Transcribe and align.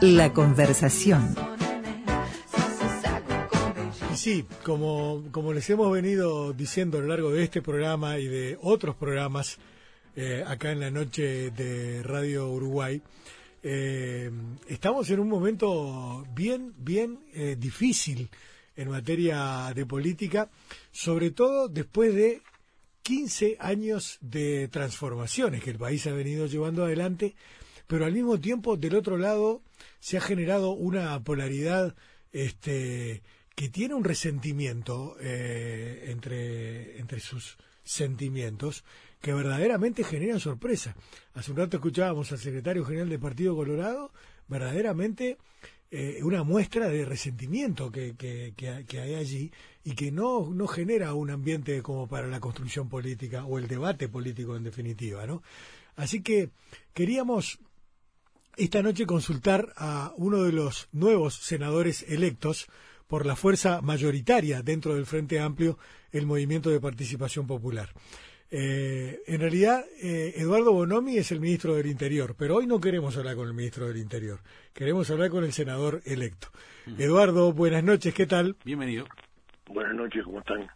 La 0.00 0.32
conversación. 0.32 1.34
Y 4.12 4.16
sí, 4.16 4.44
como, 4.62 5.24
como 5.32 5.52
les 5.52 5.68
hemos 5.70 5.92
venido 5.92 6.52
diciendo 6.52 6.98
a 6.98 7.00
lo 7.00 7.08
largo 7.08 7.32
de 7.32 7.42
este 7.42 7.62
programa 7.62 8.18
y 8.20 8.28
de 8.28 8.56
otros 8.62 8.94
programas 8.94 9.58
eh, 10.14 10.44
acá 10.46 10.70
en 10.70 10.78
la 10.80 10.92
noche 10.92 11.50
de 11.50 12.04
Radio 12.04 12.48
Uruguay, 12.48 13.02
eh, 13.64 14.30
estamos 14.68 15.10
en 15.10 15.18
un 15.18 15.28
momento 15.28 16.24
bien, 16.32 16.74
bien 16.78 17.18
eh, 17.34 17.56
difícil 17.58 18.30
en 18.76 18.90
materia 18.90 19.72
de 19.74 19.84
política, 19.84 20.48
sobre 20.92 21.32
todo 21.32 21.66
después 21.68 22.14
de 22.14 22.40
15 23.02 23.56
años 23.58 24.18
de 24.20 24.68
transformaciones 24.68 25.64
que 25.64 25.70
el 25.70 25.78
país 25.78 26.06
ha 26.06 26.12
venido 26.12 26.46
llevando 26.46 26.84
adelante, 26.84 27.34
pero 27.88 28.04
al 28.04 28.12
mismo 28.12 28.38
tiempo 28.38 28.76
del 28.76 28.94
otro 28.94 29.18
lado 29.18 29.62
se 29.98 30.16
ha 30.16 30.20
generado 30.20 30.70
una 30.70 31.20
polaridad 31.24 31.96
este, 32.30 33.22
que 33.56 33.68
tiene 33.68 33.94
un 33.94 34.04
resentimiento 34.04 35.16
eh, 35.20 36.04
entre, 36.08 37.00
entre 37.00 37.18
sus 37.18 37.56
sentimientos 37.82 38.84
que 39.20 39.32
verdaderamente 39.32 40.04
generan 40.04 40.38
sorpresa. 40.38 40.94
Hace 41.34 41.50
un 41.50 41.56
rato 41.56 41.78
escuchábamos 41.78 42.30
al 42.30 42.38
secretario 42.38 42.84
general 42.84 43.08
del 43.08 43.18
Partido 43.18 43.56
Colorado, 43.56 44.12
verdaderamente 44.46 45.38
eh, 45.90 46.20
una 46.22 46.44
muestra 46.44 46.88
de 46.88 47.06
resentimiento 47.06 47.90
que, 47.90 48.14
que, 48.14 49.00
hay 49.00 49.14
allí 49.14 49.50
y 49.82 49.94
que 49.94 50.12
no, 50.12 50.50
no 50.52 50.66
genera 50.66 51.14
un 51.14 51.30
ambiente 51.30 51.82
como 51.82 52.06
para 52.06 52.28
la 52.28 52.40
construcción 52.40 52.90
política 52.90 53.46
o 53.46 53.58
el 53.58 53.66
debate 53.66 54.08
político 54.08 54.54
en 54.54 54.64
definitiva, 54.64 55.26
¿no? 55.26 55.42
Así 55.96 56.22
que 56.22 56.50
queríamos 56.92 57.58
esta 58.58 58.82
noche 58.82 59.06
consultar 59.06 59.72
a 59.76 60.12
uno 60.16 60.42
de 60.42 60.52
los 60.52 60.88
nuevos 60.92 61.34
senadores 61.34 62.04
electos 62.08 62.66
por 63.06 63.24
la 63.24 63.36
fuerza 63.36 63.80
mayoritaria 63.80 64.62
dentro 64.62 64.94
del 64.94 65.06
Frente 65.06 65.38
Amplio, 65.38 65.78
el 66.10 66.26
Movimiento 66.26 66.68
de 66.68 66.80
Participación 66.80 67.46
Popular. 67.46 67.90
Eh, 68.50 69.20
en 69.26 69.40
realidad, 69.40 69.84
eh, 70.02 70.34
Eduardo 70.36 70.72
Bonomi 70.72 71.18
es 71.18 71.30
el 71.30 71.40
ministro 71.40 71.74
del 71.74 71.86
Interior, 71.86 72.34
pero 72.36 72.56
hoy 72.56 72.66
no 72.66 72.80
queremos 72.80 73.16
hablar 73.16 73.36
con 73.36 73.46
el 73.46 73.54
ministro 73.54 73.86
del 73.86 73.98
Interior, 73.98 74.40
queremos 74.74 75.08
hablar 75.10 75.30
con 75.30 75.44
el 75.44 75.52
senador 75.52 76.00
electo. 76.04 76.48
Eduardo, 76.98 77.52
buenas 77.52 77.84
noches, 77.84 78.12
¿qué 78.12 78.26
tal? 78.26 78.56
Bienvenido. 78.64 79.06
Buenas 79.68 79.94
noches, 79.94 80.24
¿cómo 80.24 80.40
están? 80.40 80.66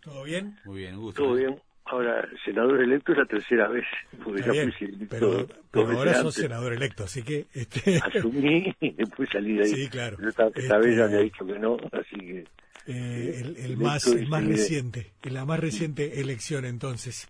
¿Todo 0.00 0.22
bien? 0.22 0.58
Muy 0.64 0.80
bien, 0.80 0.96
gusto. 0.98 1.22
Todo 1.22 1.34
bien. 1.34 1.60
Ahora, 1.86 2.26
senador 2.44 2.82
electo 2.82 3.12
es 3.12 3.18
la 3.18 3.26
tercera 3.26 3.68
vez. 3.68 3.84
Porque 4.22 4.42
ya 4.42 4.52
fui 4.78 5.06
pero, 5.08 5.46
pero 5.70 5.90
ahora 5.90 6.14
sos 6.14 6.34
senador 6.34 6.72
electo, 6.72 7.04
así 7.04 7.22
que... 7.22 7.46
Este... 7.52 7.98
Asumí 7.98 8.74
y 8.80 8.90
después 8.92 9.28
salí 9.30 9.54
de 9.54 9.64
ahí. 9.64 9.74
Sí, 9.74 9.88
claro. 9.88 10.16
esta, 10.26 10.78
vez 10.78 10.96
ya 10.96 11.06
me 11.06 11.16
ha 11.16 11.20
este, 11.20 11.22
dicho 11.24 11.46
que 11.46 11.58
no, 11.58 11.76
así 11.92 12.16
que... 12.16 12.44
Eh, 12.86 13.42
el, 13.42 13.56
el 13.56 13.76
más, 13.76 14.06
el 14.06 14.28
más 14.28 14.44
reciente, 14.44 15.12
la 15.22 15.44
más 15.44 15.58
reciente 15.60 16.20
elección 16.20 16.64
entonces. 16.66 17.28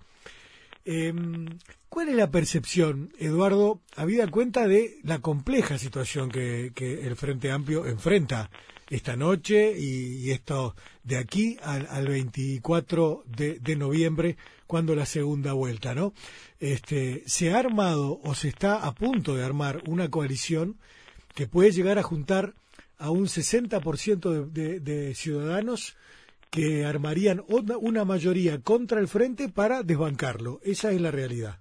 Eh, 0.85 1.13
¿Cuál 1.89 2.09
es 2.09 2.17
la 2.17 2.31
percepción, 2.31 3.11
Eduardo, 3.19 3.81
habida 3.97 4.27
cuenta 4.29 4.67
de 4.67 4.99
la 5.05 5.21
compleja 5.21 5.79
situación 5.79 6.29
que, 6.29 6.73
que 6.75 7.07
el 7.07 7.15
Frente 7.15 7.53
Amplio 7.53 7.87
enfrenta 7.87 8.51
esta 8.91 9.17
noche 9.17 9.75
y, 9.79 10.31
esto 10.31 10.75
de 11.03 11.19
aquí 11.19 11.57
al, 11.63 11.87
al 11.91 12.07
24 12.07 13.25
de, 13.27 13.59
de, 13.59 13.77
noviembre, 13.77 14.37
cuando 14.67 14.95
la 14.95 15.07
segunda 15.07 15.53
vuelta, 15.53 15.95
¿no? 15.95 16.13
Este, 16.61 17.23
se 17.27 17.53
ha 17.53 17.59
armado 17.59 18.21
o 18.23 18.35
se 18.35 18.49
está 18.49 18.87
a 18.87 18.93
punto 18.93 19.37
de 19.37 19.45
armar 19.45 19.83
una 19.87 20.11
coalición 20.11 20.77
que 21.35 21.47
puede 21.47 21.73
llegar 21.73 21.99
a 21.99 22.03
juntar 22.03 22.55
a 22.99 23.11
un 23.11 23.25
60% 23.25 24.51
de, 24.51 24.81
de, 24.81 25.15
ciudadanos 25.15 25.97
que 26.51 26.85
armarían 26.85 27.43
una, 27.49 28.05
mayoría 28.05 28.61
contra 28.61 29.01
el 29.01 29.09
frente 29.09 29.49
para 29.49 29.83
desbancarlo. 29.83 30.61
Esa 30.63 30.93
es 30.93 31.01
la 31.01 31.11
realidad. 31.11 31.59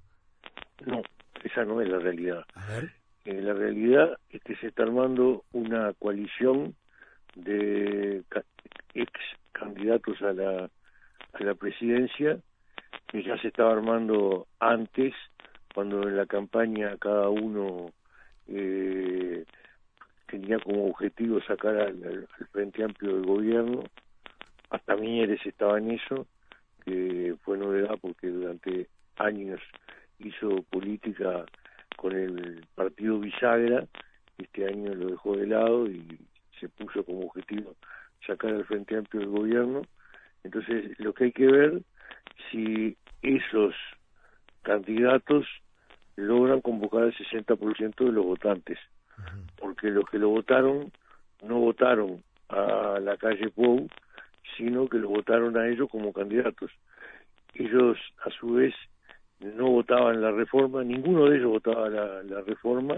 No, 0.86 1.02
esa 1.44 1.66
no 1.66 1.82
es 1.82 1.90
la 1.90 1.98
realidad. 1.98 2.46
Eh, 3.26 3.42
la 3.42 3.54
realidad 3.54 4.18
es 4.30 4.42
que 4.44 4.56
se 4.58 4.68
está 4.68 4.84
armando 4.84 5.44
una 5.52 5.94
coalición 5.94 6.76
de 7.36 8.24
ex 8.94 9.12
candidatos 9.52 10.22
a 10.22 10.34
la, 10.34 10.70
a 11.34 11.44
la 11.44 11.56
presidencia 11.56 12.38
que 13.08 13.24
ya 13.24 13.38
se 13.38 13.50
estaba 13.50 13.74
armando 13.74 14.48
antes, 14.60 15.14
cuando 15.74 16.08
en 16.08 16.18
la 16.18 16.26
campaña 16.26 16.98
cada 16.98 17.30
uno 17.30 17.92
eh, 18.48 19.46
tenía 20.28 20.60
como 20.60 20.88
objetivo 20.88 21.42
sacar 21.42 21.78
al, 21.78 22.28
Frente 22.52 22.84
Amplio 22.84 23.16
del 23.16 23.26
gobierno. 23.26 23.84
Hasta 24.70 24.96
Mieres 24.96 25.40
estaba 25.46 25.78
en 25.78 25.92
eso, 25.92 26.28
que 26.86 27.36
fue 27.44 27.58
novedad 27.58 27.98
porque 28.02 28.28
durante 28.28 28.88
años 29.18 29.62
hizo 30.20 30.64
política 30.64 31.46
con 31.98 32.14
el 32.14 32.66
partido 32.74 33.20
bisagra, 33.20 33.86
este 34.38 34.68
año 34.68 34.94
lo 34.96 35.10
dejó 35.10 35.38
de 35.38 35.48
lado 35.48 35.88
y 35.88 36.18
puso 36.94 37.06
como 37.06 37.28
objetivo 37.28 37.76
sacar 38.26 38.54
al 38.54 38.66
Frente 38.66 38.96
Amplio 38.96 39.22
del 39.22 39.30
gobierno. 39.30 39.82
Entonces, 40.44 40.98
lo 41.00 41.14
que 41.14 41.26
hay 41.26 41.32
que 41.32 41.48
ver 41.48 41.82
si 42.52 42.98
esos 43.22 43.76
candidatos 44.62 45.46
logran 46.16 46.62
convocar 46.62 47.04
el 47.04 47.16
60% 47.16 48.06
de 48.06 48.12
los 48.12 48.26
votantes 48.26 48.78
porque 49.58 49.90
los 49.90 50.06
que 50.10 50.20
lo 50.20 50.30
votaron 50.30 50.92
no 51.44 51.60
votaron 51.60 52.24
a 52.50 53.00
la 53.02 53.18
calle 53.18 53.50
Pou, 53.50 53.88
sino 54.58 54.88
que 54.88 54.98
lo 54.98 55.10
votaron 55.10 55.58
a 55.58 55.68
ellos 55.68 55.90
como 55.90 56.14
candidatos. 56.14 56.72
Ellos, 57.54 57.98
a 58.26 58.30
su 58.32 58.54
vez, 58.54 58.74
no 59.40 59.70
votaban 59.70 60.22
la 60.22 60.32
reforma, 60.32 60.84
ninguno 60.84 61.26
de 61.26 61.38
ellos 61.38 61.52
votaba 61.52 61.90
la, 61.90 62.24
la 62.24 62.42
reforma, 62.42 62.96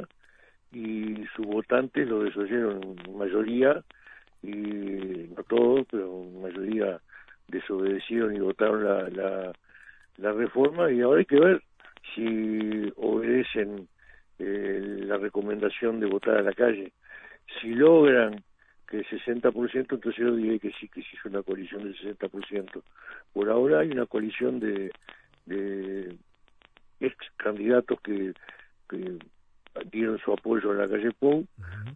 y 0.75 1.25
sus 1.33 1.45
votantes 1.45 2.05
lo 2.05 2.23
desoyeron 2.23 2.97
mayoría, 3.15 3.81
y 4.43 4.49
no 4.51 5.41
todos, 5.47 5.87
pero 5.89 6.23
en 6.23 6.41
mayoría 6.41 6.99
desobedecieron 7.47 8.35
y 8.35 8.39
votaron 8.39 8.83
la, 8.83 9.09
la, 9.09 9.53
la 10.17 10.31
reforma, 10.33 10.91
y 10.91 10.99
ahora 10.99 11.19
hay 11.19 11.25
que 11.25 11.39
ver 11.39 11.63
si 12.13 12.91
obedecen 12.97 13.87
eh, 14.37 14.99
la 15.05 15.17
recomendación 15.17 16.01
de 16.01 16.07
votar 16.07 16.37
a 16.37 16.41
la 16.41 16.51
calle. 16.51 16.91
Si 17.61 17.73
logran 17.73 18.43
que 18.89 18.97
el 18.97 19.05
60%, 19.05 19.73
entonces 19.73 20.15
yo 20.17 20.35
diré 20.35 20.59
que 20.59 20.71
sí, 20.73 20.89
que 20.89 21.01
sí 21.03 21.15
es 21.17 21.23
una 21.23 21.41
coalición 21.41 21.83
del 21.83 21.97
60%. 21.97 22.83
Por 23.31 23.49
ahora 23.49 23.79
hay 23.79 23.91
una 23.91 24.07
coalición 24.07 24.59
de, 24.59 24.91
de 25.45 26.17
ex 26.99 27.15
candidatos 27.37 27.97
que, 28.01 28.33
que 28.89 29.17
dieron 29.91 30.17
su 30.19 30.31
apoyo 30.31 30.71
a 30.71 30.75
la 30.75 30.87
calle 30.87 31.11
Pou, 31.11 31.45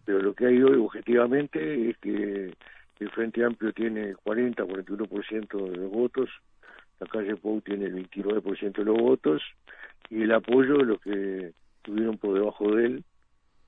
pero 0.04 0.20
lo 0.20 0.34
que 0.34 0.46
hay 0.46 0.62
hoy 0.62 0.76
objetivamente 0.76 1.90
es 1.90 1.98
que 1.98 2.52
el 3.00 3.10
Frente 3.10 3.44
Amplio 3.44 3.72
tiene 3.72 4.14
40, 4.22 4.64
41% 4.64 5.70
de 5.70 5.76
los 5.76 5.90
votos, 5.90 6.28
la 6.98 7.06
calle 7.06 7.36
Pou 7.36 7.60
tiene 7.62 7.86
el 7.86 7.94
29% 7.94 8.72
de 8.72 8.84
los 8.84 8.98
votos, 8.98 9.42
y 10.10 10.22
el 10.22 10.32
apoyo 10.32 10.78
de 10.78 10.84
los 10.84 11.00
que 11.00 11.52
estuvieron 11.76 12.18
por 12.18 12.34
debajo 12.34 12.74
de 12.74 12.86
él. 12.86 13.04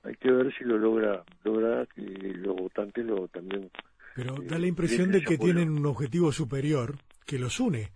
Hay 0.03 0.15
que 0.15 0.31
ver 0.31 0.53
si 0.57 0.65
lo 0.65 0.77
logra, 0.77 1.23
logra 1.43 1.85
que 1.95 2.01
los 2.01 2.55
votantes 2.55 3.05
lo 3.05 3.27
también. 3.29 3.69
Pero 4.15 4.35
eh, 4.41 4.45
da 4.45 4.59
la 4.59 4.67
impresión 4.67 5.11
de 5.11 5.21
que 5.21 5.37
tienen 5.37 5.69
un 5.69 5.85
objetivo 5.85 6.31
superior 6.31 6.95
que 7.25 7.39
los 7.39 7.59
une 7.59 7.91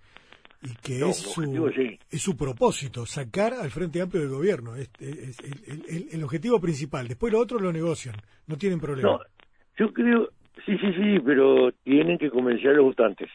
y 0.62 0.73
que 0.81 1.07
es, 1.07 1.18
su, 1.18 1.72
es 2.09 2.22
su 2.22 2.35
propósito, 2.35 3.06
sacar 3.06 3.53
al 3.53 3.69
Frente 3.69 4.01
Amplio 4.01 4.23
del 4.23 4.31
gobierno. 4.31 4.75
Es, 4.75 4.90
el, 5.00 6.07
el, 6.12 6.23
objetivo 6.23 6.59
principal. 6.59 7.07
Después 7.07 7.31
lo 7.31 7.40
otro 7.40 7.59
lo 7.59 7.72
negocian, 7.72 8.15
no 8.48 8.57
tienen 8.57 8.80
problema. 8.80 9.12
No, 9.12 9.19
yo 9.77 9.94
creo, 9.94 10.30
sí, 10.65 10.77
sí, 10.77 10.94
sí, 10.94 11.19
pero 11.24 11.71
tienen 11.83 12.18
que 12.18 12.30
convencer 12.30 12.71
a 12.71 12.74
los 12.74 12.86
votantes. 12.86 13.30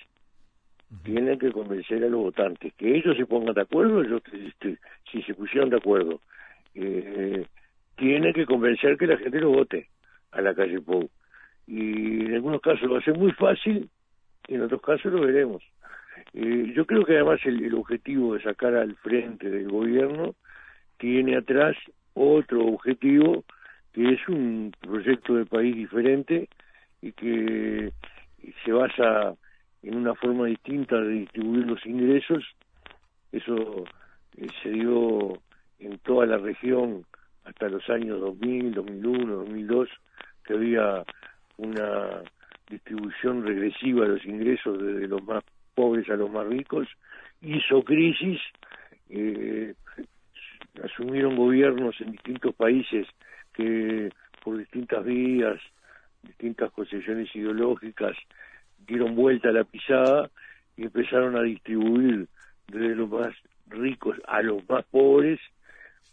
Tienen 1.04 1.38
que 1.38 1.52
convencer 1.52 2.04
a 2.04 2.08
los 2.08 2.20
votantes. 2.20 2.74
Que 2.74 2.96
ellos 2.96 3.16
se 3.16 3.24
pongan 3.24 3.54
de 3.54 3.62
acuerdo, 3.62 4.02
yo, 4.02 4.16
este, 4.32 4.78
si 5.10 5.22
se 5.22 5.34
pusieron 5.34 5.70
de 5.70 5.76
acuerdo 5.76 6.20
eh, 6.74 7.46
tiene 7.96 8.32
que 8.32 8.46
convencer 8.46 8.96
que 8.96 9.06
la 9.06 9.16
gente 9.16 9.40
lo 9.40 9.50
vote 9.50 9.88
a 10.32 10.40
la 10.40 10.54
calle 10.54 10.80
Pou. 10.80 11.08
Y 11.66 12.26
en 12.26 12.34
algunos 12.34 12.60
casos 12.60 12.82
lo 12.82 12.94
va 12.94 12.98
a 12.98 13.04
ser 13.04 13.16
muy 13.16 13.32
fácil, 13.32 13.88
y 14.48 14.54
en 14.54 14.62
otros 14.62 14.82
casos 14.82 15.12
lo 15.12 15.20
veremos. 15.20 15.62
Eh, 16.34 16.72
yo 16.74 16.86
creo 16.86 17.04
que 17.04 17.14
además 17.14 17.40
el, 17.44 17.74
objetivo 17.74 18.34
de 18.34 18.42
sacar 18.42 18.74
al 18.74 18.96
frente 18.96 19.50
del 19.50 19.68
gobierno 19.68 20.34
tiene 20.98 21.36
atrás 21.36 21.76
otro 22.14 22.64
objetivo 22.66 23.44
que 23.92 24.14
es 24.14 24.28
un 24.28 24.72
proyecto 24.80 25.34
de 25.34 25.44
país 25.44 25.74
diferente 25.74 26.48
y 27.02 27.12
que 27.12 27.92
se 28.64 28.72
basa 28.72 29.34
en 29.82 29.96
una 29.96 30.14
forma 30.14 30.46
distinta 30.46 31.00
de 31.00 31.10
distribuir 31.10 31.66
los 31.66 31.84
ingresos. 31.84 32.44
Eso 33.32 33.84
eh, 34.36 34.46
se 34.62 34.70
dio 34.70 35.42
en 35.78 35.98
toda 35.98 36.26
la 36.26 36.38
región 36.38 37.04
hasta 37.44 37.68
los 37.68 37.88
años 37.90 38.20
2000, 38.20 38.74
2001, 38.74 39.34
2002, 39.34 39.88
que 40.44 40.54
había 40.54 41.04
una 41.58 42.22
distribución 42.70 43.44
regresiva 43.44 44.04
de 44.04 44.12
los 44.14 44.24
ingresos 44.24 44.80
desde 44.80 45.08
los 45.08 45.22
más 45.24 45.44
pobres 45.74 46.08
a 46.10 46.16
los 46.16 46.30
más 46.30 46.46
ricos, 46.46 46.88
hizo 47.40 47.82
crisis, 47.82 48.40
eh, 49.10 49.74
asumieron 50.82 51.36
gobiernos 51.36 52.00
en 52.00 52.12
distintos 52.12 52.54
países 52.54 53.06
que 53.52 54.10
por 54.42 54.58
distintas 54.58 55.04
vías, 55.04 55.60
distintas 56.22 56.70
concesiones 56.72 57.34
ideológicas, 57.34 58.16
dieron 58.86 59.14
vuelta 59.14 59.50
a 59.50 59.52
la 59.52 59.64
pisada 59.64 60.30
y 60.76 60.84
empezaron 60.84 61.36
a 61.36 61.42
distribuir 61.42 62.28
desde 62.68 62.94
los 62.94 63.08
más 63.08 63.34
ricos 63.68 64.16
a 64.26 64.42
los 64.42 64.68
más 64.68 64.84
pobres. 64.86 65.40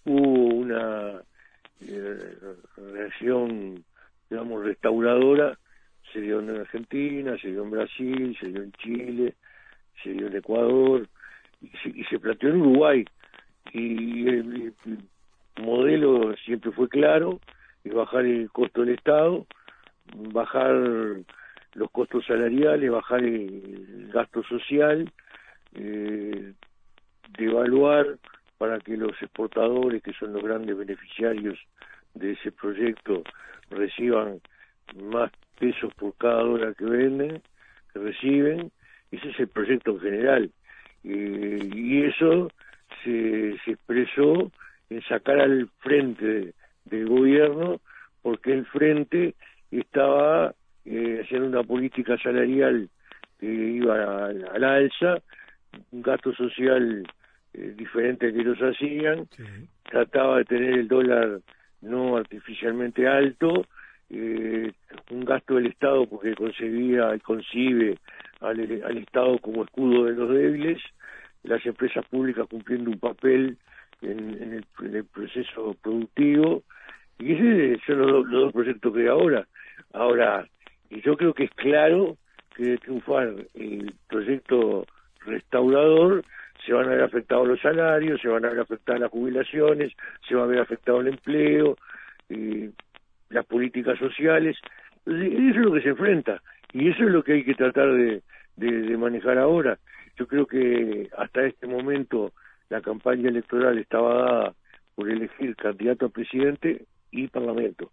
Hubo 0.05 0.55
una 0.55 1.21
eh, 1.81 2.37
reacción, 2.77 3.83
digamos, 4.29 4.63
restauradora, 4.63 5.57
se 6.11 6.21
dio 6.21 6.39
en 6.39 6.49
Argentina, 6.49 7.37
se 7.41 7.49
dio 7.49 7.63
en 7.63 7.71
Brasil, 7.71 8.37
se 8.39 8.47
dio 8.47 8.63
en 8.63 8.71
Chile, 8.73 9.35
se 10.03 10.11
dio 10.11 10.27
en 10.27 10.35
Ecuador 10.35 11.07
y 11.61 12.03
se, 12.05 12.19
planteó 12.19 12.49
en 12.49 12.61
Uruguay. 12.61 13.05
Y 13.73 14.27
el, 14.27 14.73
modelo 15.61 16.35
siempre 16.45 16.71
fue 16.71 16.87
claro, 16.87 17.39
es 17.83 17.93
bajar 17.93 18.25
el 18.25 18.49
costo 18.51 18.81
del 18.81 18.95
Estado, 18.95 19.45
bajar 20.31 20.73
los 21.73 21.91
costos 21.91 22.25
salariales, 22.25 22.91
bajar 22.91 23.23
el 23.23 24.09
gasto 24.13 24.41
social, 24.43 25.11
eh, 25.75 26.53
devaluar 27.37 28.17
para 28.57 28.79
que 28.79 28.97
los 28.97 29.11
exportadores, 29.21 30.01
que 30.01 30.13
son 30.13 30.33
los 30.33 30.43
grandes 30.43 30.77
beneficiarios 30.77 31.59
de 32.13 32.31
ese 32.31 32.51
proyecto, 32.51 33.23
reciban 33.69 34.41
más 34.95 35.31
pesos 35.59 35.93
por 35.95 36.15
cada 36.15 36.41
dólar 36.41 36.75
que 36.75 36.85
venden, 36.85 37.41
que 37.93 37.99
reciben. 37.99 38.71
Ese 39.11 39.29
es 39.29 39.39
el 39.39 39.47
proyecto 39.47 39.91
en 39.91 39.99
general. 39.99 40.51
Eh, 41.03 41.69
y 41.73 42.03
eso 42.03 42.49
se, 43.03 43.57
se 43.63 43.71
expresó 43.71 44.51
en 44.89 45.01
sacar 45.03 45.39
al 45.39 45.69
frente 45.79 46.53
del 46.85 47.07
gobierno 47.07 47.79
porque 48.21 48.53
el 48.53 48.65
frente 48.65 49.35
estaba 49.71 50.53
eh, 50.85 51.21
haciendo 51.23 51.47
una 51.47 51.63
política 51.63 52.17
salarial 52.17 52.89
que 53.39 53.45
iba 53.45 54.25
al, 54.25 54.63
alza, 54.63 55.19
un 55.91 56.01
gasto 56.01 56.33
social 56.33 57.05
eh, 57.53 57.73
diferente 57.77 58.33
que 58.33 58.41
ellos 58.41 58.59
hacían, 58.59 59.27
trataba 59.83 60.39
de 60.39 60.45
tener 60.45 60.73
el 60.73 60.87
dólar 60.87 61.39
no 61.81 62.17
artificialmente 62.17 63.07
alto, 63.07 63.65
eh, 64.09 64.71
un 65.11 65.25
gasto 65.25 65.55
del 65.55 65.67
Estado 65.67 66.05
porque 66.07 66.33
concebía 66.33 67.15
y 67.15 67.19
concibe 67.19 67.97
al, 68.39 68.81
al 68.85 68.97
Estado 68.97 69.37
como 69.39 69.63
escudo 69.63 70.05
de 70.05 70.13
los 70.13 70.29
débiles, 70.29 70.81
las 71.43 71.65
empresas 71.65 72.05
públicas 72.05 72.47
cumpliendo 72.49 72.91
un 72.91 72.99
papel 72.99 73.57
en, 74.01 74.63
el, 74.79 75.05
proceso 75.05 75.75
productivo, 75.81 76.63
y 77.17 77.33
ese 77.33 77.81
son 77.85 77.99
los, 77.99 78.29
dos 78.29 78.53
proyectos 78.53 78.93
que 78.93 79.01
hay 79.01 79.07
ahora. 79.07 79.47
Ahora, 79.93 80.47
yo 80.89 81.17
creo 81.17 81.33
que 81.33 81.45
es 81.45 81.51
claro 81.51 82.17
que 82.55 82.63
de 82.63 82.77
triunfar 82.77 83.33
el 83.55 83.93
proyecto 84.07 84.85
restaurador, 85.25 86.23
se 86.65 86.73
van 86.73 86.87
a 86.87 86.89
ver 86.89 87.03
afectados 87.03 87.47
los 87.47 87.59
salarios, 87.61 88.21
se 88.21 88.27
van 88.27 88.45
a 88.45 88.49
ver 88.49 88.59
afectadas 88.59 89.01
las 89.01 89.11
jubilaciones, 89.11 89.93
se 90.27 90.35
va 90.35 90.43
a 90.43 90.47
ver 90.47 90.59
afectado 90.59 91.01
el 91.01 91.07
empleo, 91.07 91.77
las 93.29 93.45
políticas 93.45 93.97
sociales. 93.97 94.57
Eso 95.05 95.15
es 95.15 95.55
lo 95.55 95.73
que 95.73 95.81
se 95.81 95.89
enfrenta 95.89 96.41
y 96.73 96.89
eso 96.89 97.03
es 97.03 97.09
lo 97.09 97.23
que 97.23 97.33
hay 97.33 97.43
que 97.43 97.55
tratar 97.55 97.91
de, 97.93 98.21
de 98.67 98.97
manejar 98.97 99.37
ahora. 99.37 99.79
Yo 100.17 100.27
creo 100.27 100.45
que 100.45 101.09
hasta 101.17 101.45
este 101.45 101.67
momento 101.67 102.33
la 102.69 102.81
campaña 102.81 103.29
electoral 103.29 103.77
estaba 103.77 104.13
dada 104.13 104.53
por 104.95 105.09
elegir 105.09 105.55
candidato 105.55 106.07
a 106.07 106.09
presidente 106.09 106.85
y 107.11 107.27
parlamento. 107.27 107.91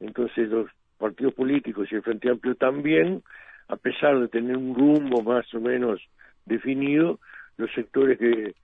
Entonces 0.00 0.48
los 0.48 0.70
partidos 0.98 1.34
políticos 1.34 1.88
y 1.90 1.94
el 1.94 2.02
Frente 2.02 2.28
Amplio 2.30 2.54
también, 2.56 3.22
a 3.68 3.76
pesar 3.76 4.18
de 4.18 4.28
tener 4.28 4.56
un 4.56 4.74
rumbo 4.74 5.22
más 5.22 5.52
o 5.54 5.60
menos 5.60 6.00
definido, 6.44 7.20
los 7.56 7.70
sectores 7.72 8.18
que, 8.18 8.54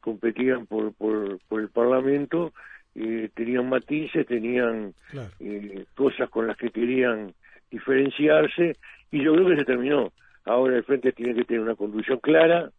competían 0.00 0.66
por, 0.66 0.92
por, 0.94 1.38
por, 1.46 1.60
el 1.60 1.68
Parlamento 1.68 2.52
eh, 2.96 3.30
tenían 3.34 3.68
matices, 3.68 4.26
tenían 4.26 4.92
eh, 5.38 5.84
cosas 5.94 6.28
con 6.30 6.48
las 6.48 6.56
que 6.56 6.70
querían 6.70 7.32
diferenciarse 7.70 8.76
y 9.12 9.22
yo 9.22 9.34
creo 9.34 9.48
que 9.50 9.56
se 9.56 9.64
terminó. 9.64 10.12
Ahora 10.48 10.78
el 10.78 10.84
frente 10.84 11.12
tiene 11.12 11.34
que 11.34 11.44
tener 11.44 11.60
una 11.60 11.74
conducción 11.74 12.20
clara, 12.20 12.70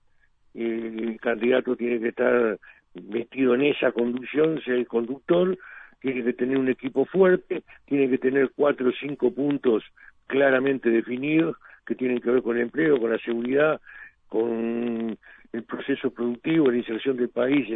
el 0.55 1.19
candidato 1.21 1.75
tiene 1.75 1.99
que 1.99 2.07
estar 2.07 2.57
metido 2.95 3.53
en 3.53 3.61
esa 3.61 3.91
conducción, 3.91 4.59
sea 4.63 4.73
el 4.73 4.87
conductor, 4.87 5.55
tiene 6.01 6.23
que 6.23 6.33
tener 6.33 6.57
un 6.57 6.69
equipo 6.69 7.05
fuerte, 7.05 7.61
tiene 7.85 8.09
que 8.09 8.17
tener 8.17 8.49
cuatro 8.55 8.89
o 8.89 8.93
cinco 8.99 9.31
puntos 9.31 9.83
claramente 10.25 10.89
definidos 10.89 11.57
que 11.85 11.93
tienen 11.93 12.19
que 12.21 12.31
ver 12.31 12.41
con 12.41 12.55
el 12.55 12.63
empleo, 12.63 12.99
con 12.99 13.11
la 13.11 13.19
seguridad, 13.19 13.79
con 14.27 15.15
el 15.53 15.63
proceso 15.63 16.09
productivo, 16.09 16.71
la 16.71 16.77
inserción 16.77 17.17
del 17.17 17.29
país 17.29 17.67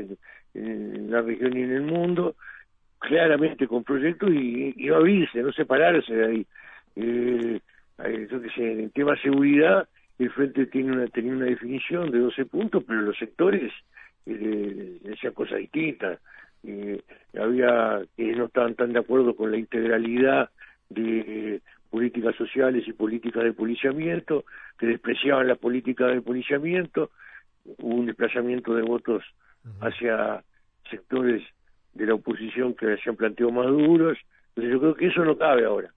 en, 0.56 1.12
la 1.12 1.22
región 1.22 1.56
y 1.56 1.62
en 1.62 1.72
el 1.72 1.82
mundo, 1.84 2.36
claramente 2.98 3.68
con 3.68 3.84
proyectos 3.84 4.32
y, 4.32 4.74
y 4.76 4.88
no 4.88 4.96
abrirse, 4.96 5.44
no 5.44 5.52
separarse 5.52 6.16
de 6.16 6.26
ahí. 6.26 6.48
Eh, 6.96 7.60
yo 7.98 8.42
que 8.42 8.50
sé, 8.50 8.72
en 8.72 8.80
el 8.82 8.92
tema 8.92 9.16
seguridad, 9.22 9.88
el 10.20 10.32
Frente 10.32 10.66
tiene 10.68 10.92
una, 10.92 11.08
tenía 11.08 11.34
una 11.34 11.46
definición 11.46 12.12
de 12.12 12.20
12 12.20 12.46
puntos, 12.46 12.84
pero 12.88 13.02
los 13.02 13.18
sectores 13.18 13.72
eh, 14.26 15.00
decían 15.02 15.34
cosas 15.34 15.60
distintas. 15.60 16.20
Eh, 16.64 17.02
había 17.38 18.02
que 18.16 18.36
no 18.36 18.46
estaban 18.46 18.76
tan 18.76 18.94
de 18.94 19.00
acuerdo 19.00 19.36
con 19.36 19.52
la 19.52 19.58
integralidad 19.58 20.50
de 20.90 21.62
políticas 21.90 22.36
sociales 22.36 22.88
y 22.88 22.94
políticas 22.94 23.44
de 23.44 23.54
policiamiento, 23.54 24.46
que 24.80 24.88
despreciaban 24.88 25.48
la 25.48 25.56
política 25.56 26.08
de 26.08 26.22
policiamiento, 26.22 27.12
hubo 27.66 27.96
un 27.96 28.06
desplazamiento 28.06 28.74
de 28.76 28.82
votos 28.82 29.24
hacia 29.82 30.44
sectores 30.90 31.44
de 31.94 32.06
la 32.08 32.16
oposición 32.16 32.74
que 32.74 32.94
hacían 32.94 33.16
planteos 33.16 33.54
más 33.54 33.68
duros, 33.68 34.18
entonces 34.50 34.74
yo 34.74 34.80
creo 34.80 34.96
que 34.96 35.08
eso 35.08 35.24
no 35.24 35.38
cabe 35.38 35.66
ahora 35.66 35.94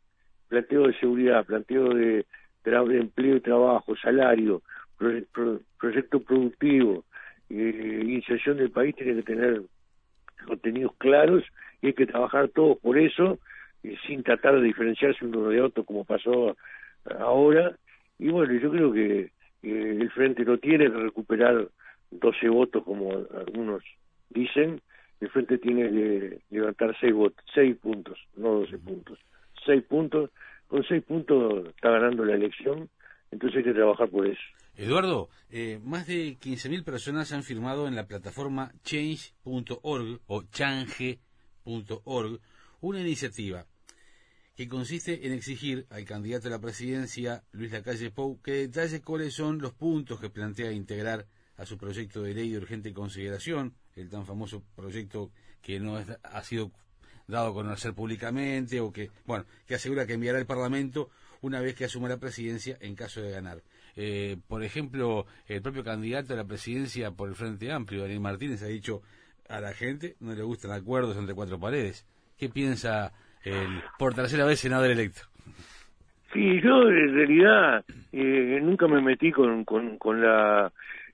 planteo 0.48 0.86
de 0.86 0.98
seguridad, 0.98 1.44
planteo 1.44 1.94
de, 1.94 2.24
empleo 2.64 3.36
y 3.36 3.40
trabajo, 3.40 3.96
salario, 3.96 4.62
proyecto 5.78 6.20
productivo, 6.20 7.04
eh, 7.48 8.02
inserción 8.04 8.56
del 8.56 8.70
país 8.70 8.94
tiene 8.96 9.14
que 9.16 9.22
tener 9.22 9.62
contenidos 10.46 10.92
claros 10.98 11.44
y 11.80 11.88
hay 11.88 11.92
que 11.92 12.06
trabajar 12.06 12.48
todos 12.48 12.78
por 12.78 12.98
eso, 12.98 13.38
eh, 13.84 13.96
sin 14.06 14.22
tratar 14.22 14.56
de 14.56 14.62
diferenciarse 14.62 15.24
uno 15.24 15.48
de 15.48 15.60
otro 15.60 15.84
como 15.84 16.04
pasó 16.04 16.56
ahora. 17.20 17.76
Y 18.18 18.28
bueno, 18.30 18.52
yo 18.54 18.70
creo 18.70 18.92
que 18.92 19.30
el 19.62 20.10
Frente 20.10 20.44
no 20.44 20.58
tiene 20.58 20.90
que 20.90 20.98
recuperar 20.98 21.68
12 22.10 22.48
votos 22.48 22.84
como 22.84 23.10
algunos 23.12 23.82
dicen, 24.30 24.80
el 25.20 25.28
Frente 25.30 25.58
tiene 25.58 25.88
que 25.90 26.38
levantar 26.50 26.96
6 26.98 27.14
votos, 27.14 27.44
6 27.54 27.76
puntos, 27.76 28.18
no 28.36 28.60
12 28.60 28.78
puntos 28.78 29.18
seis 29.66 29.84
puntos, 29.84 30.30
con 30.68 30.82
seis 30.84 31.04
puntos 31.04 31.66
está 31.68 31.90
ganando 31.90 32.24
la 32.24 32.34
elección, 32.34 32.88
entonces 33.30 33.58
hay 33.58 33.64
que 33.64 33.74
trabajar 33.74 34.08
por 34.08 34.26
eso. 34.26 34.40
Eduardo, 34.76 35.28
eh, 35.50 35.80
más 35.82 36.06
de 36.06 36.36
15.000 36.38 36.84
personas 36.84 37.32
han 37.32 37.42
firmado 37.42 37.88
en 37.88 37.96
la 37.96 38.06
plataforma 38.06 38.72
change.org 38.84 40.20
o 40.26 40.42
change.org 40.50 42.40
una 42.80 43.00
iniciativa 43.00 43.64
que 44.54 44.68
consiste 44.68 45.26
en 45.26 45.32
exigir 45.32 45.86
al 45.90 46.04
candidato 46.04 46.48
a 46.48 46.50
la 46.50 46.60
presidencia, 46.60 47.42
Luis 47.52 47.72
Lacalle 47.72 48.10
Pou, 48.10 48.40
que 48.40 48.68
detalle 48.68 49.02
cuáles 49.02 49.34
son 49.34 49.58
los 49.58 49.74
puntos 49.74 50.18
que 50.18 50.30
plantea 50.30 50.72
integrar 50.72 51.26
a 51.56 51.66
su 51.66 51.76
proyecto 51.76 52.22
de 52.22 52.34
ley 52.34 52.50
de 52.50 52.58
urgente 52.58 52.92
consideración, 52.92 53.74
el 53.96 54.08
tan 54.08 54.24
famoso 54.24 54.62
proyecto 54.74 55.30
que 55.60 55.80
no 55.80 55.96
ha 55.96 56.42
sido 56.42 56.70
dado 57.28 57.48
a 57.48 57.54
conocer 57.54 57.94
públicamente 57.94 58.80
o 58.80 58.92
que, 58.92 59.10
bueno, 59.26 59.44
que 59.66 59.74
asegura 59.74 60.06
que 60.06 60.14
enviará 60.14 60.38
al 60.38 60.46
Parlamento 60.46 61.10
una 61.42 61.60
vez 61.60 61.74
que 61.74 61.84
asuma 61.84 62.08
la 62.08 62.18
presidencia 62.18 62.76
en 62.80 62.94
caso 62.94 63.20
de 63.20 63.30
ganar. 63.30 63.58
Eh, 63.96 64.36
por 64.48 64.62
ejemplo, 64.62 65.26
el 65.46 65.62
propio 65.62 65.82
candidato 65.82 66.34
a 66.34 66.36
la 66.36 66.44
presidencia 66.44 67.10
por 67.10 67.28
el 67.28 67.34
Frente 67.34 67.72
Amplio, 67.72 68.02
Daniel 68.02 68.20
Martínez, 68.20 68.62
ha 68.62 68.66
dicho 68.66 69.02
a 69.48 69.60
la 69.60 69.72
gente 69.72 70.16
no 70.20 70.34
le 70.34 70.42
gustan 70.42 70.72
acuerdos 70.72 71.16
entre 71.16 71.34
cuatro 71.34 71.58
paredes. 71.58 72.06
¿Qué 72.36 72.48
piensa 72.48 73.12
el 73.44 73.82
por 73.98 74.14
tercera 74.14 74.44
vez 74.44 74.60
senador 74.60 74.90
electo? 74.90 75.22
Sí, 76.32 76.60
yo 76.60 76.88
en 76.88 77.14
realidad 77.14 77.84
eh, 78.12 78.58
nunca 78.62 78.88
me 78.88 79.00
metí 79.00 79.30
con, 79.32 79.64
con, 79.64 79.96
con 79.96 80.20
la, 80.20 80.70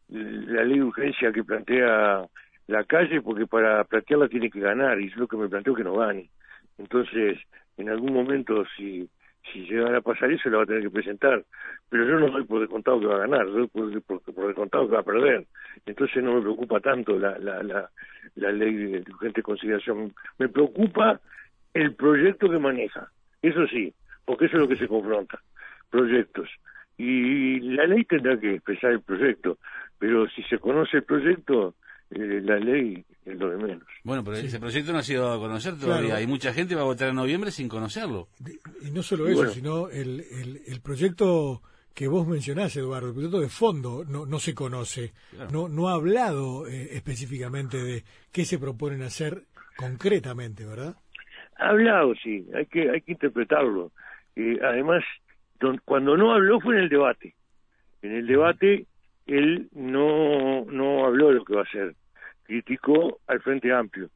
la 0.08 0.64
ley 0.64 0.78
de 0.78 0.84
urgencia 0.84 1.30
que 1.32 1.44
plantea 1.44 2.26
la 2.66 2.84
calle 2.84 3.20
porque 3.20 3.46
para 3.46 3.84
plantearla 3.84 4.28
tiene 4.28 4.50
que 4.50 4.60
ganar 4.60 5.00
y 5.00 5.08
es 5.08 5.16
lo 5.16 5.26
que 5.26 5.36
me 5.36 5.48
planteo 5.48 5.74
que 5.74 5.84
no 5.84 5.96
gane. 5.96 6.30
Entonces, 6.78 7.38
en 7.76 7.88
algún 7.88 8.12
momento, 8.12 8.64
si 8.76 9.08
si 9.50 9.66
llegara 9.66 9.98
a 9.98 10.02
pasar 10.02 10.30
eso, 10.30 10.48
la 10.48 10.58
va 10.58 10.62
a 10.62 10.66
tener 10.66 10.82
que 10.82 10.90
presentar. 10.90 11.44
Pero 11.88 12.06
yo 12.06 12.18
no 12.18 12.30
doy 12.30 12.44
por 12.44 12.60
descontado 12.60 13.00
que 13.00 13.06
va 13.06 13.16
a 13.16 13.26
ganar, 13.26 13.46
doy 13.46 13.66
por, 13.68 14.02
por, 14.02 14.46
descontado 14.46 14.86
que 14.86 14.94
va 14.94 15.00
a 15.00 15.04
perder. 15.04 15.46
Entonces 15.86 16.22
no 16.22 16.34
me 16.34 16.42
preocupa 16.42 16.80
tanto 16.80 17.18
la, 17.18 17.38
la, 17.38 17.62
la, 17.62 17.90
la 18.36 18.52
ley 18.52 18.74
de 18.74 18.98
urgente 19.10 19.42
consideración. 19.42 20.14
Me 20.38 20.48
preocupa 20.48 21.20
el 21.74 21.94
proyecto 21.94 22.48
que 22.48 22.58
maneja. 22.58 23.08
Eso 23.40 23.66
sí, 23.66 23.92
porque 24.24 24.46
eso 24.46 24.56
es 24.56 24.62
lo 24.62 24.68
que 24.68 24.76
se 24.76 24.88
confronta. 24.88 25.40
Proyectos. 25.90 26.48
Y 26.96 27.60
la 27.60 27.86
ley 27.86 28.04
tendrá 28.04 28.38
que 28.38 28.54
expresar 28.54 28.92
el 28.92 29.00
proyecto. 29.00 29.58
Pero 29.98 30.28
si 30.28 30.42
se 30.44 30.58
conoce 30.58 30.98
el 30.98 31.04
proyecto, 31.04 31.74
eh, 32.14 32.40
la 32.42 32.58
ley 32.58 33.04
es 33.24 33.38
lo 33.38 33.50
de 33.50 33.56
menos. 33.56 33.82
Bueno, 34.04 34.24
pero 34.24 34.36
ese 34.36 34.58
proyecto 34.58 34.92
no 34.92 34.98
ha 34.98 35.02
sido 35.02 35.32
a 35.32 35.38
conocer 35.38 35.78
todavía. 35.78 36.16
Hay 36.16 36.26
mucha 36.26 36.52
gente 36.52 36.74
va 36.74 36.82
a 36.82 36.84
votar 36.84 37.08
en 37.08 37.16
noviembre 37.16 37.50
sin 37.50 37.68
conocerlo. 37.68 38.28
Y 38.82 38.90
no 38.90 39.02
solo 39.02 39.28
eso, 39.28 39.48
sino 39.48 39.88
el, 39.88 40.24
el, 40.66 40.80
proyecto 40.80 41.62
que 41.94 42.08
vos 42.08 42.26
mencionás, 42.26 42.76
Eduardo, 42.76 43.08
el 43.08 43.14
proyecto 43.14 43.40
de 43.40 43.48
fondo 43.48 44.04
no, 44.04 44.26
no 44.26 44.38
se 44.38 44.54
conoce. 44.54 45.12
No, 45.52 45.68
no 45.68 45.88
ha 45.88 45.94
hablado 45.94 46.66
eh, 46.66 46.88
específicamente 46.92 47.82
de 47.82 48.02
qué 48.32 48.44
se 48.44 48.58
proponen 48.58 49.02
hacer 49.02 49.44
concretamente, 49.76 50.66
¿verdad? 50.66 50.96
Ha 51.56 51.68
hablado, 51.68 52.14
sí. 52.22 52.46
Hay 52.54 52.66
que, 52.66 52.90
hay 52.90 53.00
que 53.02 53.12
interpretarlo. 53.12 53.92
Eh, 54.34 54.58
además, 54.62 55.04
cuando 55.84 56.16
no 56.16 56.32
habló 56.32 56.60
fue 56.60 56.76
en 56.76 56.82
el 56.82 56.88
debate. 56.88 57.34
En 58.02 58.12
el 58.12 58.26
debate 58.26 58.86
él 59.26 59.68
no, 59.72 60.64
no 60.64 61.06
habló 61.06 61.28
de 61.28 61.34
lo 61.34 61.44
que 61.44 61.54
va 61.54 61.60
a 61.60 61.64
hacer 61.64 61.94
criticó 62.52 63.20
al 63.26 63.40
Frente 63.40 63.72
Amplio. 63.72 64.10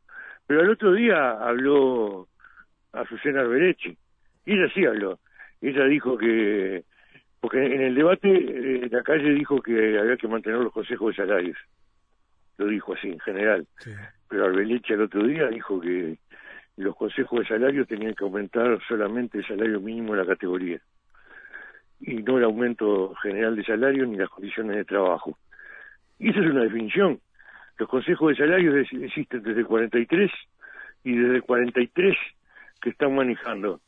Pero 0.46 0.60
el 0.60 0.68
otro 0.68 0.92
día 0.92 1.30
habló 1.30 2.28
a 2.92 3.06
Susana 3.06 3.40
Arbereche, 3.40 3.96
y 4.44 4.52
ella 4.52 4.70
sí 4.74 4.84
habló. 4.84 5.18
Ella 5.62 5.84
dijo 5.86 6.18
que, 6.18 6.84
porque 7.40 7.64
en 7.64 7.80
el 7.80 7.94
debate 7.94 8.28
eh, 8.28 8.88
la 8.90 9.02
calle 9.02 9.30
dijo 9.30 9.62
que 9.62 9.98
había 9.98 10.18
que 10.18 10.28
mantener 10.28 10.60
los 10.60 10.72
consejos 10.72 11.16
de 11.16 11.24
salarios. 11.24 11.56
Lo 12.58 12.66
dijo 12.66 12.92
así 12.92 13.08
en 13.08 13.20
general. 13.20 13.66
Pero 14.28 14.44
Arbereche 14.44 14.94
el 14.94 15.02
otro 15.02 15.26
día 15.26 15.48
dijo 15.48 15.80
que 15.80 16.18
los 16.76 16.94
consejos 16.94 17.40
de 17.40 17.46
salarios 17.46 17.88
tenían 17.88 18.14
que 18.14 18.24
aumentar 18.24 18.78
solamente 18.86 19.38
el 19.38 19.46
salario 19.46 19.80
mínimo 19.80 20.12
de 20.12 20.20
la 20.20 20.26
categoría 20.26 20.78
y 22.00 22.16
no 22.16 22.36
el 22.36 22.44
aumento 22.44 23.14
general 23.22 23.56
de 23.56 23.64
salario 23.64 24.04
ni 24.04 24.18
las 24.18 24.28
condiciones 24.28 24.76
de 24.76 24.84
trabajo. 24.84 25.38
Y 26.18 26.30
esa 26.30 26.40
es 26.40 26.50
una 26.50 26.64
definición. 26.64 27.18
Los 27.78 27.88
consejos 27.88 28.30
de 28.30 28.36
salarios 28.36 28.74
existen 28.90 29.42
desde 29.42 29.60
el 29.60 29.66
43 29.66 30.30
y 31.04 31.16
desde 31.16 31.36
el 31.36 31.42
43 31.42 32.16
que 32.80 32.90
están 32.90 33.14
manejando 33.14 33.80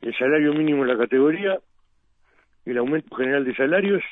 el 0.00 0.14
salario 0.16 0.52
mínimo 0.52 0.82
en 0.82 0.88
la 0.88 0.98
categoría, 0.98 1.58
el 2.64 2.78
aumento 2.78 3.14
general 3.16 3.44
de 3.44 3.54
salarios 3.54 4.02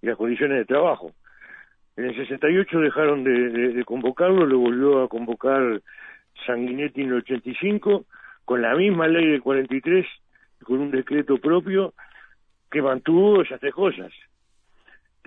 y 0.00 0.06
las 0.06 0.16
condiciones 0.16 0.58
de 0.58 0.64
trabajo. 0.64 1.12
En 1.96 2.06
el 2.06 2.16
68 2.16 2.80
dejaron 2.80 3.24
de, 3.24 3.82
convocarlo, 3.84 4.46
lo 4.46 4.58
volvió 4.58 5.02
a 5.02 5.08
convocar 5.08 5.82
Sanguinetti 6.46 7.02
en 7.02 7.08
el 7.08 7.14
85, 7.14 8.06
con 8.44 8.62
la 8.62 8.74
misma 8.76 9.08
ley 9.08 9.26
del 9.26 9.42
43, 9.42 10.06
con 10.62 10.78
un 10.78 10.90
decreto 10.92 11.38
propio 11.38 11.94
que 12.70 12.80
mantuvo 12.80 13.42
esas 13.42 13.58
tres 13.58 13.74
cosas. 13.74 14.12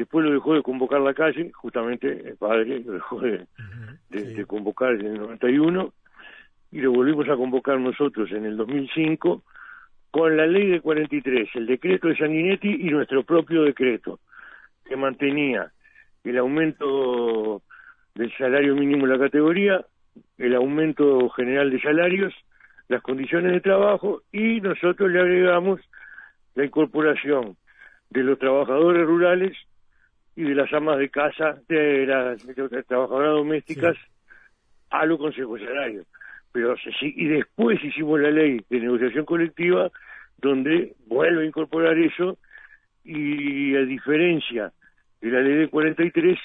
Después 0.02 0.26
lo 0.26 0.32
dejó 0.32 0.56
de 0.56 0.64
convocar 0.64 1.00
la 1.00 1.14
calle, 1.14 1.52
justamente 1.52 2.30
el 2.30 2.36
padre 2.36 2.80
lo 2.80 2.94
dejó 2.94 3.22
de, 3.22 3.46
convocar 4.48 4.94
en 4.94 5.06
el 5.06 5.20
91 5.20 5.94
y 6.72 6.80
lo 6.80 6.92
volvimos 6.92 7.30
a 7.30 7.36
convocar 7.36 7.80
nosotros 7.80 8.32
en 8.32 8.46
el 8.46 8.58
2005 8.58 9.44
con 10.10 10.36
la 10.36 10.48
ley 10.48 10.72
de 10.72 10.82
43, 10.82 11.50
el 11.54 11.68
decreto 11.68 12.08
de 12.08 12.18
Sanguinetti 12.18 12.68
y 12.68 12.90
nuestro 12.90 13.24
propio 13.24 13.62
decreto, 13.62 14.20
que 14.90 14.96
mantenía 14.96 15.72
el 16.24 16.40
aumento 16.40 17.62
del 18.16 18.36
salario 18.40 18.74
mínimo 18.74 19.06
en 19.06 19.12
la 19.12 19.20
categoría, 19.20 19.86
el 20.40 20.56
aumento 20.56 21.30
general 21.30 21.70
de 21.70 21.80
salarios, 21.80 22.34
las 22.88 23.04
condiciones 23.04 23.52
de 23.52 23.62
trabajo 23.62 24.24
y 24.32 24.62
nosotros 24.62 25.12
le 25.12 25.20
agregamos 25.20 25.80
la 26.56 26.66
incorporación 26.66 27.56
de 28.10 28.24
los 28.24 28.40
trabajadores 28.40 29.06
rurales 29.06 29.56
y 30.36 30.44
de 30.44 30.56
las 30.56 30.72
amas 30.74 30.98
de 30.98 31.10
casa, 31.10 31.58
de 31.68 32.06
las, 32.06 32.42
trabajadoras 32.88 33.34
domésticas, 33.34 33.98
a 34.90 35.06
los 35.06 35.18
consejos 35.18 35.62
salarios. 35.62 36.06
Pero 36.52 36.76
y 37.02 37.28
después 37.28 37.84
hicimos 37.84 38.20
la 38.20 38.32
ley 38.32 38.62
de 38.70 38.80
negociación 38.80 39.26
colectiva, 39.26 39.90
donde 40.38 40.96
vuelve 41.08 41.44
a 41.44 41.48
incorporar 41.48 41.98
eso, 41.98 42.38
y 43.04 43.76
a 43.76 43.82
diferencia 43.82 44.72
de 45.22 45.30
la 45.30 45.42
ley 45.42 45.56
de 45.56 45.68
43, 45.70 46.38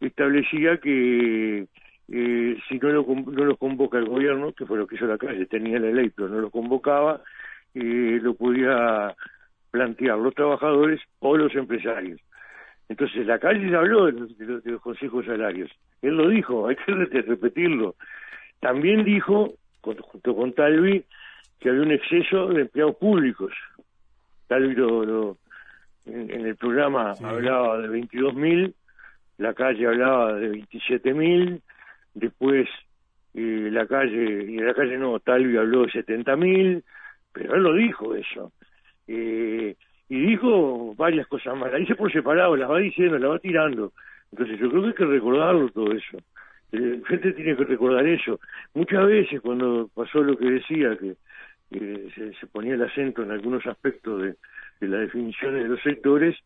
establecía 0.00 0.78
que 0.78 1.66
eh, 2.08 2.56
si 2.68 2.78
no 2.78 2.88
lo, 2.90 3.06
no 3.06 3.44
lo 3.44 3.56
convoca 3.56 3.98
el 3.98 4.08
gobierno, 4.08 4.52
que 4.52 4.66
fue 4.66 4.78
lo 4.78 4.86
que 4.86 4.96
hizo 4.96 5.06
la 5.06 5.18
calle, 5.18 5.46
tenía 5.46 5.78
la 5.78 5.90
ley, 5.90 6.10
pero 6.14 6.28
no 6.28 6.40
lo 6.40 6.50
convocaba, 6.50 7.22
eh, 7.74 8.18
lo 8.22 8.34
podía 8.34 9.14
plantear 9.70 10.18
los 10.18 10.34
trabajadores 10.34 11.00
o 11.20 11.36
los 11.36 11.54
empresarios. 11.54 12.20
Entonces, 12.88 13.26
la 13.26 13.38
calle 13.38 13.74
habló 13.74 14.06
de 14.06 14.12
los, 14.12 14.80
consejos 14.80 15.24
salarios. 15.24 15.70
Él 16.02 16.16
lo 16.16 16.28
dijo, 16.28 16.66
hay 16.68 16.76
que 16.76 17.22
repetirlo. 17.22 17.96
También 18.60 19.04
dijo, 19.04 19.54
junto 19.80 20.34
con 20.34 20.52
Talvi, 20.52 21.04
que 21.60 21.70
había 21.70 21.82
un 21.82 21.92
exceso 21.92 22.48
de 22.48 22.62
empleados 22.62 22.96
públicos. 22.96 23.52
Talvi 24.48 24.74
lo, 24.74 25.38
en, 26.06 26.30
el 26.30 26.56
programa 26.56 27.12
hablaba 27.22 27.78
de 27.78 27.88
22.000, 27.88 28.74
la 29.38 29.54
calle 29.54 29.86
hablaba 29.86 30.34
de 30.34 30.50
27.000, 30.52 31.60
después 32.14 32.68
eh, 33.34 33.68
la 33.72 33.86
calle, 33.86 34.44
y 34.44 34.58
la 34.58 34.74
calle 34.74 34.98
no, 34.98 35.18
Talvi 35.20 35.56
habló 35.56 35.82
de 35.82 35.92
70.000, 35.92 36.82
pero 37.32 37.54
él 37.54 37.62
lo 37.62 37.74
dijo 37.74 38.14
eso. 38.14 38.52
Eh, 39.06 39.76
y 40.08 40.20
dijo 40.20 40.94
varias 40.96 41.26
cosas 41.26 41.56
más, 41.56 41.72
la 41.72 41.78
dice 41.78 41.94
por 41.94 42.12
separado, 42.12 42.56
las 42.56 42.70
va 42.70 42.78
diciendo, 42.78 43.18
las 43.18 43.30
va 43.30 43.38
tirando. 43.38 43.92
Entonces 44.32 44.58
yo 44.58 44.68
creo 44.68 44.82
que 44.82 44.88
hay 44.88 44.94
que 44.94 45.04
recordarlo 45.06 45.68
todo 45.70 45.92
eso. 45.92 46.18
La 46.72 47.06
gente 47.06 47.32
tiene 47.32 47.56
que 47.56 47.64
recordar 47.64 48.06
eso. 48.06 48.40
Muchas 48.74 49.06
veces 49.06 49.40
cuando 49.40 49.88
pasó 49.94 50.22
lo 50.22 50.36
que 50.36 50.50
decía, 50.50 50.96
que 50.98 51.14
se, 51.70 52.46
ponía 52.48 52.74
el 52.74 52.82
acento 52.82 53.22
en 53.22 53.30
algunos 53.30 53.64
aspectos 53.66 54.22
de, 54.22 54.34
de 54.80 54.88
las 54.88 55.00
definiciones 55.00 55.62
de 55.62 55.68
los 55.68 55.80
sectores, 55.82 56.36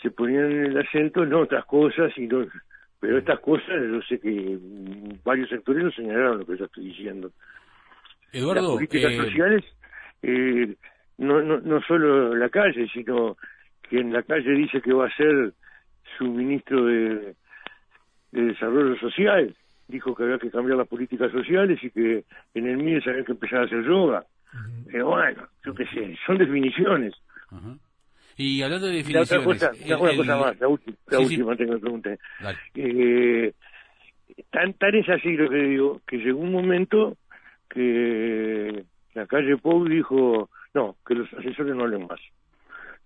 se 0.00 0.10
ponían 0.10 0.50
el 0.50 0.78
acento 0.78 1.22
en 1.22 1.34
otras 1.34 1.64
cosas 1.66 2.16
y 2.16 2.26
no, 2.26 2.46
pero 3.00 3.18
estas 3.18 3.40
cosas 3.40 3.68
yo 3.68 4.00
sé 4.02 4.18
que 4.18 4.58
varios 5.24 5.48
sectores 5.50 5.84
lo 5.84 5.90
señalaron 5.90 6.38
lo 6.38 6.46
que 6.46 6.56
yo 6.56 6.64
estoy 6.64 6.84
diciendo. 6.86 7.30
Eduardo, 8.32 8.62
las 8.62 8.70
políticas 8.72 9.12
eh, 9.12 9.16
sociales 9.16 9.64
eh, 10.22 10.74
no, 11.18 11.42
no, 11.42 11.60
no 11.60 11.80
solo 11.82 12.34
la 12.34 12.48
calle, 12.48 12.88
sino 12.92 13.36
que 13.88 13.98
en 13.98 14.12
la 14.12 14.22
calle 14.22 14.50
dice 14.52 14.80
que 14.80 14.92
va 14.92 15.06
a 15.06 15.16
ser 15.16 15.52
su 16.18 16.24
ministro 16.24 16.84
de, 16.86 17.34
Desarrollo 18.32 18.98
Social. 18.98 19.54
Dijo 19.86 20.14
que 20.14 20.24
había 20.24 20.38
que 20.38 20.50
cambiar 20.50 20.78
las 20.78 20.88
políticas 20.88 21.30
sociales 21.30 21.78
y 21.82 21.90
que 21.90 22.24
en 22.54 22.66
el 22.66 22.78
MIDES 22.78 23.06
había 23.06 23.24
que 23.24 23.32
empezar 23.32 23.60
a 23.60 23.64
hacer 23.64 23.84
yoga. 23.84 24.24
Pero 24.90 25.08
bueno, 25.08 25.46
yo 25.64 25.74
qué 25.74 25.84
sé, 25.86 26.16
son 26.26 26.38
definiciones. 26.38 27.14
Y 28.36 28.62
hablando 28.62 28.86
de 28.86 28.96
definiciones... 28.96 29.30
La 29.30 29.38
otra 29.38 29.70
cosa, 29.70 29.72
una 29.84 30.16
cosa 30.16 30.36
más, 30.36 30.60
la, 30.60 30.68
última 30.68 31.56
tengo 31.56 31.74
que 31.74 31.80
preguntar. 31.80 32.18
Eh, 32.74 33.52
tan, 34.50 34.72
tan 34.74 34.94
es 34.94 35.08
así 35.08 35.36
lo 35.36 35.48
que 35.50 35.56
digo, 35.56 36.00
que 36.06 36.16
llegó 36.16 36.40
un 36.40 36.52
momento 36.52 37.16
que 37.68 38.84
la 39.14 39.26
calle 39.26 39.56
Pou 39.58 39.84
dijo 39.86 40.48
no, 40.74 40.96
que 41.06 41.14
los 41.14 41.32
asesores 41.32 41.74
no 41.74 41.84
hablen 41.84 42.06
más. 42.06 42.20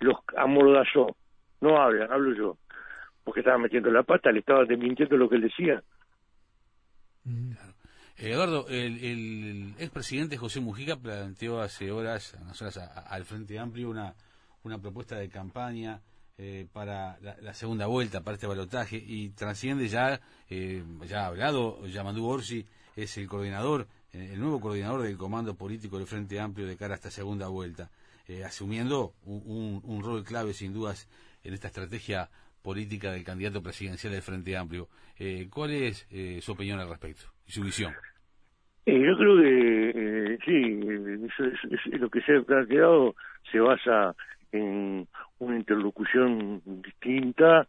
Los 0.00 0.16
amordazó. 0.36 1.16
No 1.60 1.80
hablan, 1.80 2.10
hablo 2.10 2.34
yo. 2.34 2.58
Porque 3.24 3.40
estaba 3.40 3.58
metiendo 3.58 3.90
la 3.90 4.02
pata, 4.02 4.30
le 4.30 4.40
estaba 4.40 4.64
desmintiendo 4.64 5.16
lo 5.16 5.28
que 5.28 5.36
él 5.36 5.42
decía. 5.42 5.82
Mm. 7.24 7.52
Eduardo, 8.16 8.66
el, 8.68 9.04
el 9.04 9.74
expresidente 9.78 10.36
José 10.36 10.60
Mujica 10.60 10.96
planteó 10.96 11.60
hace 11.60 11.92
horas, 11.92 12.36
horas 12.60 12.78
al 12.78 13.24
Frente 13.24 13.58
Amplio 13.58 13.90
una, 13.90 14.14
una 14.64 14.78
propuesta 14.78 15.16
de 15.16 15.28
campaña 15.28 16.00
eh, 16.36 16.66
para 16.72 17.18
la, 17.20 17.54
segunda 17.54 17.86
vuelta, 17.86 18.22
para 18.22 18.34
este 18.34 18.46
balotaje, 18.46 18.96
y 18.96 19.30
trasciende 19.30 19.88
ya, 19.88 20.20
eh, 20.48 20.84
ya 21.06 21.22
ha 21.22 21.26
hablado, 21.26 21.86
Yamandu 21.86 22.26
Orsi 22.26 22.64
es 22.96 23.16
el 23.18 23.28
coordinador 23.28 23.86
el 24.12 24.40
nuevo 24.40 24.60
coordinador 24.60 25.02
del 25.02 25.16
Comando 25.16 25.54
Político 25.54 25.98
del 25.98 26.06
Frente 26.06 26.40
Amplio 26.40 26.66
de 26.66 26.76
cara 26.76 26.94
a 26.94 26.96
esta 26.96 27.10
segunda 27.10 27.48
vuelta, 27.48 27.90
eh, 28.26 28.44
asumiendo 28.44 29.12
un, 29.24 30.02
rol 30.02 30.24
clave 30.24 30.52
sin 30.52 30.72
dudas 30.72 31.08
en 31.44 31.54
esta 31.54 31.68
estrategia 31.68 32.28
política 32.62 33.12
del 33.12 33.24
candidato 33.24 33.62
presidencial 33.62 34.12
del 34.12 34.22
Frente 34.22 34.56
Amplio. 34.56 34.88
Eh, 35.18 35.48
¿Cuál 35.50 35.72
es 35.72 36.06
eh, 36.10 36.38
su 36.40 36.52
opinión 36.52 36.80
al 36.80 36.88
respecto 36.88 37.24
y 37.46 37.52
su 37.52 37.62
visión? 37.62 37.92
Eh, 38.86 38.98
yo 38.98 39.16
creo 39.16 39.42
que 39.42 40.38
sí, 40.44 41.98
lo 41.98 42.08
que 42.08 42.20
se 42.22 42.36
ha 42.36 42.42
planteado 42.42 43.14
se 43.50 43.60
basa 43.60 44.14
en 44.52 45.06
una 45.38 45.56
interlocución 45.56 46.62
distinta, 46.64 47.68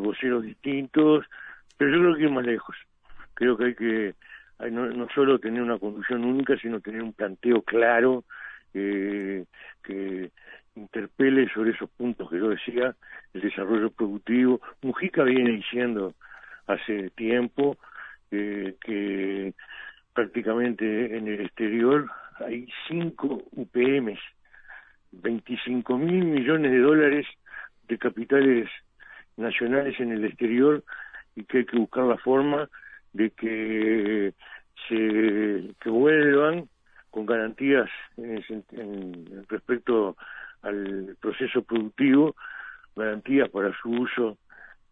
voceros 0.00 0.42
distintos, 0.42 1.24
pero 1.78 1.90
yo 1.90 1.98
creo 2.00 2.16
que 2.16 2.24
es 2.26 2.30
más 2.30 2.44
lejos. 2.44 2.76
Creo 3.34 3.56
que 3.56 3.64
hay 3.64 3.74
que 3.74 4.14
no, 4.70 4.86
no 4.86 5.08
solo 5.14 5.38
tener 5.38 5.62
una 5.62 5.78
conducción 5.78 6.24
única, 6.24 6.56
sino 6.56 6.80
tener 6.80 7.02
un 7.02 7.12
planteo 7.12 7.62
claro 7.62 8.24
que 8.72 9.46
interpele 10.74 11.48
sobre 11.52 11.72
esos 11.72 11.90
puntos 11.90 12.30
que 12.30 12.38
yo 12.38 12.48
decía, 12.48 12.94
el 13.34 13.40
desarrollo 13.40 13.90
productivo. 13.90 14.60
Mujica 14.82 15.22
viene 15.24 15.50
diciendo 15.52 16.14
hace 16.66 17.10
tiempo 17.10 17.76
eh, 18.30 18.76
que 18.80 19.54
prácticamente 20.14 21.16
en 21.16 21.28
el 21.28 21.40
exterior 21.42 22.10
hay 22.46 22.66
cinco 22.88 23.42
UPMs, 23.52 24.20
25 25.12 25.98
mil 25.98 26.24
millones 26.24 26.70
de 26.70 26.78
dólares 26.78 27.26
de 27.88 27.98
capitales 27.98 28.68
nacionales 29.36 29.98
en 30.00 30.12
el 30.12 30.24
exterior 30.24 30.84
y 31.34 31.44
que 31.44 31.58
hay 31.58 31.64
que 31.66 31.78
buscar 31.78 32.04
la 32.04 32.16
forma 32.18 32.68
de 33.12 33.30
que 33.30 34.34
se 34.88 35.90
vuelvan 35.90 36.68
con 37.10 37.26
garantías 37.26 37.90
en, 38.16 39.44
respecto 39.48 40.16
al 40.62 41.16
proceso 41.20 41.62
productivo, 41.62 42.36
garantías 42.96 43.48
para 43.48 43.72
su 43.80 43.90
uso 43.90 44.38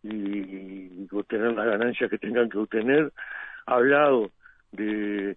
y, 0.03 1.07
obtener 1.11 1.53
las 1.53 1.67
ganancias 1.67 2.11
que 2.11 2.19
tengan 2.19 2.49
que 2.49 2.59
obtener. 2.59 3.13
Ha 3.67 3.75
hablado 3.75 4.31
de 4.73 5.37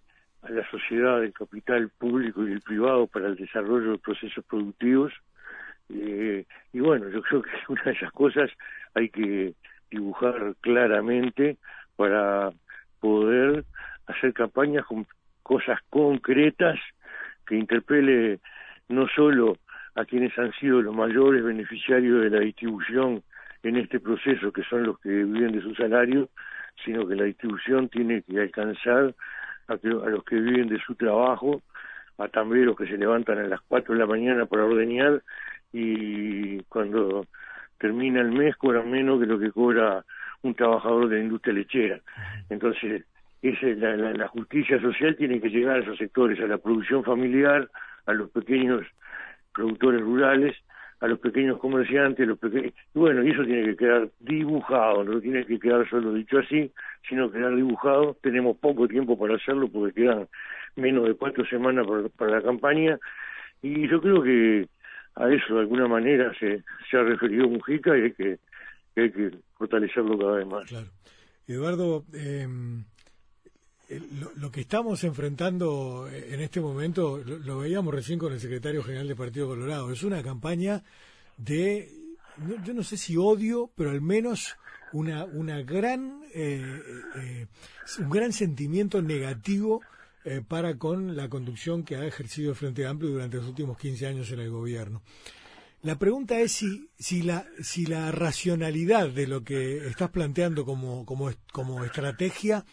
la 0.50 0.70
sociedad 0.70 1.22
del 1.22 1.34
capital 1.34 1.90
público 1.98 2.48
y 2.48 2.54
el 2.54 2.62
privado 2.62 3.08
para 3.08 3.28
el 3.28 3.36
desarrollo 3.36 3.92
de 3.92 3.98
procesos 4.00 4.44
productivos. 4.46 5.14
Eh, 5.90 6.46
y 6.74 6.80
bueno, 6.80 7.10
yo 7.10 7.22
creo 7.22 7.42
que 7.42 7.52
una 7.70 7.84
de 7.84 7.92
esas 7.92 8.12
cosas 8.12 8.50
hay 8.94 9.10
que 9.10 9.54
dibujar 9.90 10.56
claramente 10.62 11.58
para 11.96 12.52
poder 13.02 13.66
hacer 14.08 14.34
campañas 14.34 14.86
con 14.86 15.06
cosas 15.44 15.80
concretas 15.90 16.80
que 17.46 17.58
interpele 17.58 18.40
no 18.88 19.08
solo 19.10 19.58
a 19.96 20.06
quienes 20.06 20.38
han 20.40 20.54
sido 20.54 20.82
los 20.82 20.96
mayores 20.96 21.44
beneficiarios 21.44 22.22
de 22.22 22.30
la 22.30 22.40
distribución 22.40 23.24
en 23.64 23.76
este 23.76 24.00
proceso, 24.00 24.52
que 24.52 24.64
son 24.64 24.84
los 24.84 25.00
que 25.00 25.10
viven 25.10 25.52
de 25.52 25.62
su 25.62 25.76
salario, 25.76 26.30
sino 26.86 27.08
que 27.08 27.16
la 27.16 27.26
distribución 27.26 27.90
tiene 27.90 28.22
que 28.22 28.40
alcanzar 28.40 29.14
a, 29.68 29.78
los 29.84 30.24
que 30.24 30.36
viven 30.36 30.68
de 30.68 30.80
su 30.80 30.96
trabajo, 30.96 31.62
a 32.18 32.28
tamberos 32.28 32.78
que 32.78 32.88
se 32.88 32.98
levantan 32.98 33.40
a 33.40 33.48
las 33.48 33.62
4 33.62 33.94
de 33.94 34.00
la 34.00 34.06
mañana 34.06 34.46
para 34.46 34.66
ordeñar 34.66 35.22
y 35.74 36.62
cuando 36.64 37.26
termina 37.78 38.22
el 38.22 38.32
mes 38.32 38.56
cobran 38.58 38.90
menos 38.90 39.20
que 39.20 39.26
lo 39.26 39.40
que 39.40 39.52
cobra 39.52 40.04
un 40.44 40.56
trabajador 40.56 41.10
de 41.10 41.18
la 41.18 41.24
industria 41.24 41.54
lechera. 41.54 42.00
Entonces, 42.50 43.06
la, 43.42 43.96
la, 43.96 44.28
justicia 44.28 44.80
social 44.82 45.16
tiene 45.16 45.42
que 45.42 45.50
llegar 45.50 45.78
a 45.78 45.80
esos 45.80 45.98
sectores, 45.98 46.40
a 46.40 46.48
la 46.48 46.58
producción 46.58 47.04
familiar, 47.04 47.70
a 48.06 48.14
los 48.14 48.30
pequeños 48.30 48.86
productores 49.54 50.02
rurales, 50.02 50.56
a 51.00 51.08
los 51.08 51.20
pequeños 51.20 51.58
comerciantes, 51.58 52.28
los 52.28 52.38
pequeños... 52.38 52.74
bueno, 52.94 53.24
y 53.24 53.32
eso 53.32 53.44
tiene 53.44 53.66
que 53.66 53.76
quedar 53.76 54.10
dibujado, 54.20 55.04
no 55.04 55.20
tiene 55.20 55.46
que 55.46 55.60
quedar 55.60 55.90
solo 55.90 56.14
dicho 56.14 56.38
así, 56.38 56.72
sino 57.10 57.32
quedar 57.32 57.56
dibujado. 57.56 58.16
Tenemos 58.22 58.58
poco 58.58 58.88
tiempo 58.88 59.18
para 59.18 59.36
hacerlo 59.36 59.68
porque 59.68 60.02
quedan 60.02 60.28
menos 60.76 61.08
de 61.08 61.16
cuatro 61.16 61.44
semanas 61.46 61.88
para, 62.16 62.32
la 62.32 62.42
campaña 62.42 63.00
y 63.62 63.88
yo 63.88 64.00
creo 64.00 64.22
que 64.22 64.68
a 65.16 65.30
eso 65.30 65.56
de 65.56 65.62
alguna 65.62 65.88
manera 65.88 66.32
se, 66.40 66.64
se 66.90 66.98
ha 66.98 67.04
referido 67.04 67.50
Mujica 67.50 67.98
y 67.98 68.02
hay 68.04 68.12
que, 68.14 68.38
hay 68.96 69.12
que 69.12 69.32
fortalecerlo 69.58 70.18
cada 70.18 70.34
vez 70.34 70.48
más. 70.48 70.68
Claro. 70.68 70.88
Eduardo, 71.48 72.06
eh, 72.14 72.48
lo, 74.38 74.52
que 74.52 74.62
estamos 74.62 75.04
enfrentando 75.04 76.08
en 76.10 76.40
este 76.40 76.62
momento, 76.62 77.18
lo, 77.18 77.60
veíamos 77.60 77.94
recién 77.94 78.20
con 78.20 78.32
el 78.32 78.40
secretario 78.40 78.84
general 78.84 79.08
del 79.08 79.18
Partido 79.18 79.48
Colorado, 79.48 79.92
es 79.92 80.04
una 80.04 80.24
campaña 80.24 80.84
de, 81.38 81.90
yo 82.64 82.74
no 82.74 82.84
sé 82.84 82.98
si 82.98 83.18
odio, 83.18 83.72
pero 83.76 83.90
al 83.90 84.02
menos 84.02 84.56
una, 84.94 85.26
una 85.26 85.62
gran, 85.62 86.22
eh, 86.34 86.82
eh, 87.16 87.48
un 88.00 88.10
gran 88.10 88.32
sentimiento 88.32 89.02
negativo 89.02 89.82
eh, 90.24 90.42
para 90.48 90.78
con 90.78 91.16
la 91.16 91.30
conducción 91.30 91.84
que 91.84 91.96
ha 91.96 92.06
ejercido 92.06 92.52
el 92.52 92.56
Frente 92.56 92.86
Amplio 92.86 93.12
durante 93.12 93.38
los 93.38 93.48
últimos 93.48 93.78
15 93.78 94.08
años 94.08 94.32
en 94.32 94.40
el 94.40 94.50
gobierno. 94.50 95.02
La 95.84 95.98
pregunta 95.98 96.40
es 96.40 96.52
si, 96.52 96.90
si, 97.00 97.24
la, 97.24 97.48
si 97.64 97.88
la 97.88 98.12
racionalidad 98.12 99.10
de 99.10 99.26
lo 99.26 99.44
que 99.44 99.88
estás 99.88 100.12
planteando 100.12 100.64
como, 100.64 101.06
como, 101.08 101.32
como 101.52 101.84
estrategia 101.84 102.66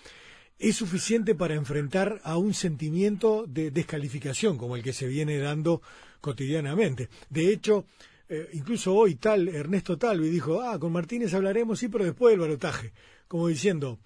es 0.59 0.77
suficiente 0.77 1.35
para 1.35 1.55
enfrentar 1.55 2.21
a 2.23 2.37
un 2.37 2.53
sentimiento 2.53 3.47
de 3.47 3.71
descalificación 3.71 4.59
como 4.59 4.77
el 4.77 4.83
que 4.83 4.92
se 4.92 5.07
viene 5.07 5.38
dando 5.38 5.81
cotidianamente. 6.21 7.09
De 7.31 7.51
hecho, 7.51 7.87
eh, 8.29 8.51
incluso 8.53 8.94
hoy 8.94 9.14
tal 9.14 9.49
Ernesto 9.49 9.97
Talvi 9.97 10.29
dijo, 10.29 10.61
ah, 10.61 10.79
con 10.79 10.92
Martínez 10.92 11.33
hablaremos, 11.33 11.79
sí, 11.79 11.88
pero 11.88 12.05
después 12.05 12.33
del 12.33 12.40
balotaje, 12.40 12.92
como 13.27 13.49
diciendo, 13.49 13.99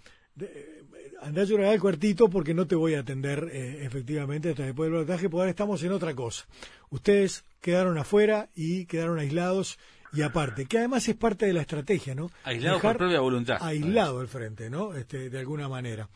andá 1.23 1.43
a 1.43 1.45
llorar 1.45 1.73
al 1.73 1.81
cuartito 1.81 2.29
porque 2.29 2.55
no 2.55 2.67
te 2.67 2.75
voy 2.75 2.95
a 2.95 3.01
atender 3.01 3.49
eh, 3.53 3.85
efectivamente 3.85 4.51
hasta 4.51 4.65
después 4.65 4.89
del 4.89 4.95
balotaje, 4.95 5.29
porque 5.29 5.41
ahora 5.41 5.51
estamos 5.51 5.83
en 5.85 5.93
otra 5.93 6.15
cosa. 6.15 6.47
Ustedes 6.91 7.45
quedaron 7.61 7.99
afuera 7.99 8.49
y 8.55 8.87
quedaron 8.87 9.19
aislados 9.19 9.79
y 10.13 10.23
aparte, 10.23 10.67
que 10.67 10.79
además 10.79 11.09
es 11.09 11.17
parte 11.17 11.47
de 11.47 11.55
la 11.55 11.63
estrategia, 11.63 12.15
¿no? 12.15 12.29
Aislado 12.45 12.81
por 12.81 12.99
propia 12.99 13.21
voluntad. 13.21 13.57
Aislado 13.61 14.21
al 14.21 14.29
frente, 14.29 14.69
¿no? 14.69 14.95
Este, 14.95 15.31
de 15.31 15.39
alguna 15.39 15.69
manera. 15.69 16.07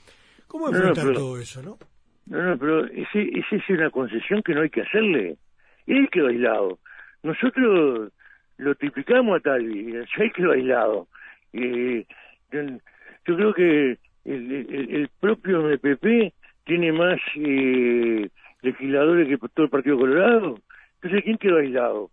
¿Cómo 0.47 0.69
enfrentar 0.69 1.15
todo 1.15 1.39
eso, 1.39 1.63
no? 1.63 1.79
No, 2.27 2.43
no, 2.43 2.59
pero 2.59 2.87
ese, 2.87 3.23
esa 3.33 3.57
es 3.57 3.71
una 3.71 3.91
concesión 3.91 4.43
que 4.43 4.55
no 4.55 4.63
hay 4.63 4.71
que 4.71 4.83
hacerle. 4.83 5.39
Él 5.87 6.09
quedó 6.13 6.27
aislado. 6.27 6.79
Nosotros 7.23 8.13
lo 8.59 8.75
triplicamos 8.75 9.39
a 9.39 9.41
Talvi, 9.41 9.95
él 9.95 10.33
quedó 10.35 10.53
aislado. 10.53 11.09
Eh, 11.53 12.07
yo 12.53 13.37
creo 13.37 13.55
que 13.55 13.99
el, 14.27 15.09
propio 15.21 15.63
MPP 15.63 16.35
tiene 16.65 16.93
más 16.93 17.19
eh, 17.37 18.29
legisladores 18.63 19.29
que 19.29 19.39
todo 19.49 19.65
el 19.65 19.71
Partido 19.71 19.99
Colorado. 19.99 20.59
Entonces, 20.97 21.25
¿quién 21.25 21.39
quedó 21.39 21.59
aislado? 21.59 22.11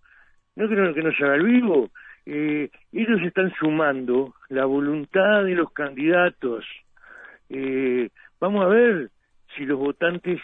No 0.55 0.67
no, 0.67 0.93
que 0.93 1.01
no 1.01 1.11
se 1.13 1.23
haga 1.23 1.35
el 1.35 1.45
vivo. 1.45 1.89
Eh, 2.25 2.69
ellos 2.91 3.21
están 3.23 3.51
sumando 3.59 4.33
la 4.49 4.65
voluntad 4.65 5.43
de 5.43 5.55
los 5.55 5.71
candidatos 5.73 6.65
eh, 7.49 8.09
vamos 8.39 8.65
a 8.65 8.67
ver 8.67 9.11
si 9.55 9.65
los 9.65 9.77
votantes 9.77 10.41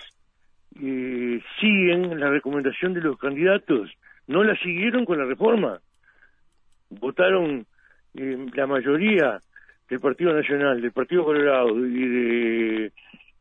eh, 0.79 1.41
siguen 1.60 2.19
la 2.19 2.29
recomendación 2.29 2.93
de 2.93 3.01
los 3.01 3.17
candidatos. 3.17 3.89
No 4.27 4.43
la 4.43 4.55
siguieron 4.58 5.05
con 5.05 5.17
la 5.17 5.25
reforma. 5.25 5.79
Votaron 6.89 7.65
eh, 8.13 8.45
la 8.53 8.67
mayoría 8.67 9.39
del 9.89 9.99
Partido 9.99 10.34
Nacional, 10.34 10.82
del 10.82 10.91
Partido 10.91 11.23
Colorado 11.23 11.75
y 11.86 12.08
de 12.08 12.91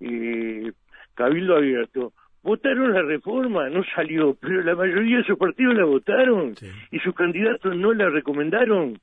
eh, 0.01 0.73
Cabildo 1.15 1.57
Abierto. 1.57 2.13
Votaron 2.43 2.93
la 2.93 3.03
reforma, 3.03 3.69
no 3.69 3.83
salió, 3.95 4.35
pero 4.41 4.63
la 4.63 4.75
mayoría 4.75 5.17
de 5.17 5.23
esos 5.23 5.39
partidos 5.39 5.75
la 5.75 5.85
votaron 5.85 6.55
y 6.91 6.99
sus 7.01 7.15
candidatos 7.15 7.77
no 7.77 7.93
la 7.93 8.09
recomendaron. 8.09 8.99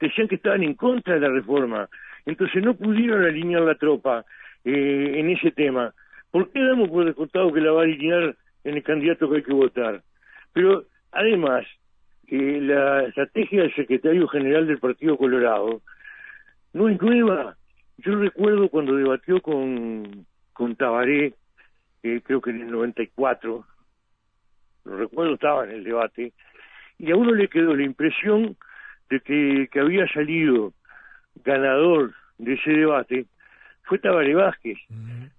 Decían 0.00 0.26
que 0.26 0.36
estaban 0.36 0.62
en 0.62 0.74
contra 0.74 1.14
de 1.14 1.20
la 1.20 1.28
reforma. 1.28 1.88
Entonces 2.26 2.62
no 2.62 2.74
pudieron 2.74 3.24
alinear 3.24 3.62
la 3.62 3.74
tropa 3.74 4.24
eh, 4.64 5.12
en 5.16 5.30
ese 5.30 5.50
tema. 5.52 5.92
¿Por 6.30 6.50
qué 6.50 6.60
damos 6.60 6.88
por 6.88 7.04
descontado 7.04 7.52
que 7.52 7.60
la 7.60 7.72
va 7.72 7.82
a 7.82 7.84
alinear 7.84 8.34
en 8.64 8.76
el 8.76 8.82
candidato 8.82 9.30
que 9.30 9.36
hay 9.36 9.42
que 9.42 9.52
votar? 9.52 10.02
Pero 10.52 10.84
además, 11.12 11.66
eh, 12.26 12.58
la 12.60 13.04
estrategia 13.04 13.62
del 13.62 13.74
secretario 13.74 14.26
general 14.28 14.66
del 14.66 14.78
Partido 14.78 15.16
Colorado 15.16 15.82
no 16.72 16.88
es 16.88 17.00
nueva. 17.00 17.56
Yo 17.98 18.16
recuerdo 18.16 18.68
cuando 18.68 18.94
debatió 18.94 19.40
con, 19.40 20.26
con 20.52 20.76
Tabaré, 20.76 21.34
eh, 22.02 22.20
creo 22.24 22.40
que 22.40 22.50
en 22.50 22.62
el 22.62 22.70
94, 22.70 23.64
lo 24.84 24.96
recuerdo, 24.96 25.34
estaba 25.34 25.64
en 25.64 25.70
el 25.72 25.84
debate, 25.84 26.32
y 26.98 27.10
a 27.10 27.16
uno 27.16 27.32
le 27.34 27.48
quedó 27.48 27.74
la 27.74 27.84
impresión 27.84 28.56
de 29.10 29.20
que, 29.20 29.68
que 29.72 29.80
había 29.80 30.06
salido 30.08 30.72
ganador 31.44 32.12
de 32.38 32.54
ese 32.54 32.70
debate 32.70 33.26
fue 33.88 33.98
Tabaré 33.98 34.34
Vázquez. 34.34 34.78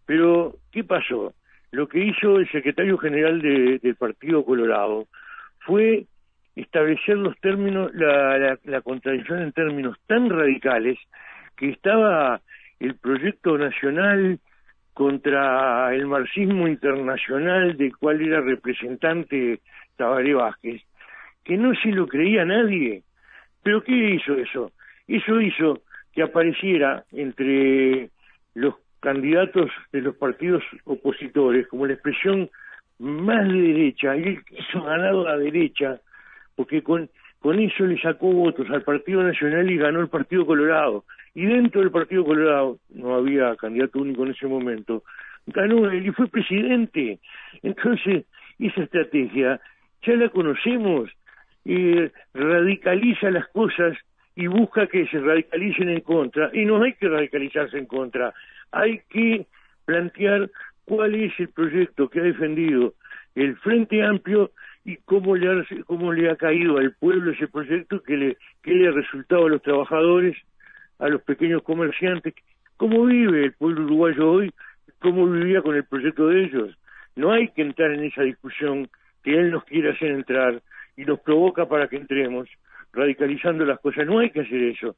Pero, 0.05 0.55
¿qué 0.71 0.83
pasó? 0.83 1.33
Lo 1.71 1.87
que 1.87 2.03
hizo 2.03 2.37
el 2.37 2.49
secretario 2.51 2.97
general 2.97 3.41
del 3.41 3.95
Partido 3.95 4.43
Colorado 4.43 5.07
fue 5.59 6.07
establecer 6.61 7.17
los 7.17 7.37
términos, 7.39 7.93
la, 7.93 8.57
la, 8.63 8.81
contradicción 8.81 9.41
en 9.41 9.51
términos 9.51 9.97
tan 10.07 10.29
radicales 10.29 10.97
que 11.55 11.69
estaba 11.69 12.41
el 12.79 12.95
proyecto 12.95 13.57
nacional 13.57 14.39
contra 14.93 15.93
el 15.93 16.05
marxismo 16.07 16.67
internacional 16.67 17.77
del 17.77 17.95
cual 17.97 18.21
era 18.21 18.41
representante 18.41 19.61
Tabaré 19.95 20.33
Vázquez, 20.33 20.81
que 21.43 21.57
no 21.57 21.73
se 21.75 21.89
lo 21.89 22.07
creía 22.07 22.45
nadie. 22.45 23.03
¿Pero 23.63 23.83
qué 23.83 24.15
hizo 24.15 24.33
eso? 24.35 24.71
Eso 25.07 25.41
hizo 25.41 25.81
que 26.13 26.23
apareciera 26.23 27.03
entre 27.11 28.09
los 28.53 28.75
candidatos 28.99 29.71
de 29.91 30.01
los 30.01 30.15
partidos 30.15 30.63
opositores 30.85 31.67
como 31.67 31.85
la 31.85 31.93
expresión 31.93 32.49
más 32.99 33.47
de 33.47 33.61
derecha, 33.61 34.15
y 34.17 34.23
él 34.23 34.43
ganado 34.73 35.27
a 35.27 35.31
la 35.31 35.37
derecha, 35.37 36.01
porque 36.59 36.83
con, 36.83 37.09
con 37.39 37.57
eso 37.57 37.85
le 37.85 37.97
sacó 38.01 38.33
votos 38.33 38.69
al 38.69 38.81
Partido 38.81 39.23
Nacional 39.23 39.71
y 39.71 39.77
ganó 39.77 40.01
el 40.01 40.09
Partido 40.09 40.45
Colorado. 40.45 41.05
Y 41.33 41.45
dentro 41.45 41.79
del 41.79 41.89
Partido 41.89 42.25
Colorado, 42.25 42.79
no 42.89 43.15
había 43.15 43.55
candidato 43.55 43.99
único 43.99 44.25
en 44.25 44.31
ese 44.31 44.45
momento, 44.45 45.03
ganó 45.47 45.89
él 45.89 46.05
y 46.05 46.11
fue 46.11 46.27
presidente. 46.27 47.19
Entonces, 47.63 48.25
esa 48.59 48.81
estrategia 48.83 49.61
ya 50.05 50.13
la 50.15 50.27
conocemos, 50.27 51.09
eh, 51.63 52.11
radicaliza 52.33 53.31
las 53.31 53.47
cosas 53.47 53.97
y 54.35 54.47
busca 54.47 54.87
que 54.87 55.07
se 55.07 55.21
radicalicen 55.21 55.87
en 55.87 56.01
contra. 56.01 56.49
Y 56.51 56.65
no 56.65 56.83
hay 56.83 56.91
que 56.95 57.07
radicalizarse 57.07 57.77
en 57.77 57.85
contra, 57.85 58.33
hay 58.73 58.99
que 59.09 59.47
plantear 59.85 60.51
cuál 60.83 61.15
es 61.15 61.31
el 61.39 61.47
proyecto 61.47 62.09
que 62.09 62.19
ha 62.19 62.23
defendido 62.23 62.95
el 63.35 63.55
Frente 63.59 64.03
Amplio 64.03 64.51
y 64.85 64.97
cómo 64.97 65.35
le 65.35 65.49
ha, 65.49 65.65
cómo 65.85 66.13
le 66.13 66.29
ha 66.29 66.35
caído 66.35 66.77
al 66.77 66.93
pueblo 66.93 67.31
ese 67.31 67.47
proyecto 67.47 68.01
que 68.01 68.17
le, 68.17 68.37
que 68.63 68.71
le 68.71 68.87
ha 68.87 68.91
resultado 68.91 69.45
a 69.45 69.49
los 69.49 69.61
trabajadores, 69.61 70.37
a 70.99 71.09
los 71.09 71.21
pequeños 71.21 71.63
comerciantes, 71.63 72.33
cómo 72.77 73.05
vive 73.05 73.45
el 73.45 73.53
pueblo 73.53 73.83
uruguayo 73.83 74.31
hoy, 74.31 74.53
cómo 74.99 75.27
vivía 75.27 75.61
con 75.61 75.75
el 75.75 75.83
proyecto 75.83 76.27
de 76.27 76.45
ellos. 76.45 76.77
No 77.15 77.31
hay 77.31 77.49
que 77.49 77.61
entrar 77.61 77.91
en 77.91 78.03
esa 78.05 78.23
discusión 78.23 78.89
que 79.23 79.37
él 79.37 79.51
nos 79.51 79.63
quiere 79.65 79.91
hacer 79.91 80.11
entrar 80.11 80.61
y 80.95 81.05
nos 81.05 81.19
provoca 81.19 81.67
para 81.67 81.87
que 81.87 81.97
entremos, 81.97 82.47
radicalizando 82.93 83.65
las 83.65 83.79
cosas. 83.79 84.05
No 84.05 84.19
hay 84.19 84.31
que 84.31 84.41
hacer 84.41 84.63
eso. 84.63 84.95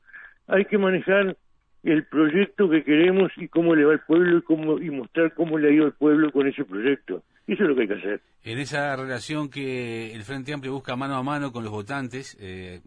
Hay 0.47 0.65
que 0.65 0.77
manejar 0.77 1.35
el 1.83 2.05
proyecto 2.05 2.69
que 2.69 2.83
queremos 2.83 3.31
y 3.37 3.47
cómo 3.47 3.75
le 3.75 3.85
va 3.85 3.93
al 3.93 4.05
pueblo 4.05 4.37
y, 4.37 4.41
cómo, 4.41 4.79
y 4.79 4.89
mostrar 4.89 5.33
cómo 5.33 5.57
le 5.57 5.69
ha 5.69 5.71
ido 5.71 5.85
al 5.85 5.93
pueblo 5.93 6.31
con 6.31 6.47
ese 6.47 6.63
proyecto. 6.63 7.23
Eso 7.47 7.63
es 7.63 7.69
lo 7.69 7.75
que 7.75 7.81
hay 7.81 7.87
que 7.87 7.93
hacer. 7.95 8.21
En 8.43 8.59
esa 8.59 8.95
relación 8.95 9.49
que 9.49 10.13
el 10.13 10.23
Frente 10.23 10.53
Amplio 10.53 10.73
busca 10.73 10.95
mano 10.95 11.15
a 11.15 11.23
mano 11.23 11.51
con 11.51 11.63
los 11.63 11.71
votantes, 11.71 12.37
eh, 12.39 12.81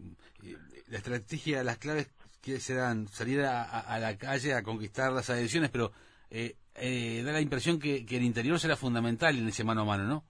la 0.89 0.99
estrategia, 0.99 1.63
las 1.63 1.79
claves 1.79 2.13
que 2.43 2.59
serán 2.59 3.07
salir 3.09 3.41
a, 3.41 3.99
la 3.99 4.17
calle 4.19 4.55
a 4.55 4.63
conquistar 4.63 5.13
las 5.13 5.31
adhesiones, 5.31 5.71
pero 5.71 5.93
eh, 6.31 6.55
eh, 6.77 7.23
da 7.25 7.33
la 7.33 7.41
impresión 7.41 7.79
que, 7.79 8.05
el 8.09 8.23
interior 8.23 8.59
será 8.59 8.77
fundamental 8.77 9.37
en 9.37 9.49
ese 9.49 9.65
mano 9.65 9.83
a 9.83 9.85
mano, 9.85 10.05
¿no? 10.05 10.25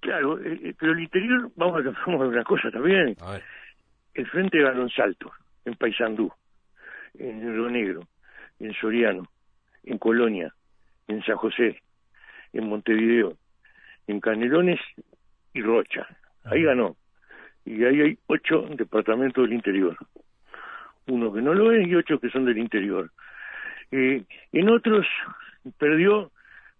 Claro, 0.00 0.38
pero 0.78 0.92
el 0.92 1.00
interior, 1.00 1.50
vamos 1.56 1.84
a, 1.84 1.90
vamos 2.06 2.22
a 2.22 2.28
una 2.28 2.44
cosa 2.44 2.70
también. 2.70 3.16
El 4.14 4.26
Frente 4.28 4.62
ganó 4.62 4.82
en 4.82 4.90
Salto, 4.90 5.30
en 5.64 5.74
Paysandú 5.74 6.32
en 7.18 7.40
Río 7.40 7.70
Negro, 7.70 8.02
en 8.58 8.72
Soriano, 8.74 9.24
en 9.84 9.98
Colonia, 9.98 10.54
en 11.08 11.22
San 11.22 11.36
José, 11.36 11.82
en 12.52 12.68
Montevideo, 12.68 13.36
en 14.06 14.20
Canelones 14.20 14.80
y 15.54 15.60
Rocha. 15.62 16.06
Ahí 16.44 16.62
ganó. 16.62 16.96
Y 17.64 17.84
ahí 17.84 18.00
hay 18.00 18.18
ocho 18.26 18.66
departamentos 18.76 19.44
del 19.44 19.52
interior. 19.52 19.96
Uno 21.06 21.32
que 21.32 21.42
no 21.42 21.54
lo 21.54 21.72
es 21.72 21.86
y 21.86 21.94
ocho 21.94 22.18
que 22.18 22.30
son 22.30 22.44
del 22.44 22.58
interior. 22.58 23.10
Eh, 23.90 24.24
en 24.52 24.68
otros 24.68 25.06
perdió, 25.78 26.30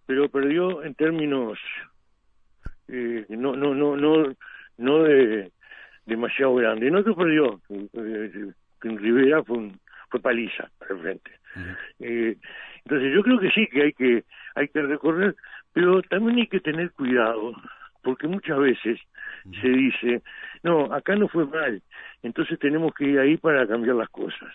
pero 0.07 0.29
perdió 0.29 0.83
en 0.83 0.95
términos 0.95 1.59
eh, 2.89 3.25
no 3.29 3.55
no 3.55 3.75
no 3.75 3.97
no 3.97 4.35
no 4.79 5.03
de 5.05 5.51
demasiado 6.07 6.55
grande. 6.57 6.89
En 6.89 6.97
otros 6.97 7.17
perdió. 7.17 7.61
Eh, 7.71 8.53
en 8.83 8.99
Rivera 8.99 9.43
fue 9.45 9.59
un 9.59 9.81
fue 10.09 10.21
paliza 10.21 10.71
para 10.79 10.95
el 10.95 11.01
frente. 11.01 11.31
eh, 12.01 12.37
entonces 12.85 13.15
yo 13.15 13.23
creo 13.23 13.39
que 13.39 13.51
sí 13.51 13.67
que 13.69 13.83
hay 13.83 13.93
que 13.93 14.25
hay 14.55 14.69
que 14.69 14.83
recorrer, 14.83 15.37
pero 15.73 16.03
también 16.03 16.39
hay 16.39 16.47
que 16.47 16.61
tener 16.61 16.91
cuidado, 16.93 17.55
porque 18.03 18.27
muchas 18.27 18.59
veces 18.59 18.99
se 19.61 19.69
dice, 19.69 20.23
no, 20.63 20.93
acá 20.93 21.15
no 21.17 21.29
fue 21.29 21.47
mal, 21.47 21.83
entonces 22.23 22.59
tenemos 22.59 22.93
que 22.95 23.05
ir 23.05 23.19
ahí 23.19 23.37
para 23.37 23.67
cambiar 23.67 23.97
las 23.97 24.09
cosas. 24.11 24.55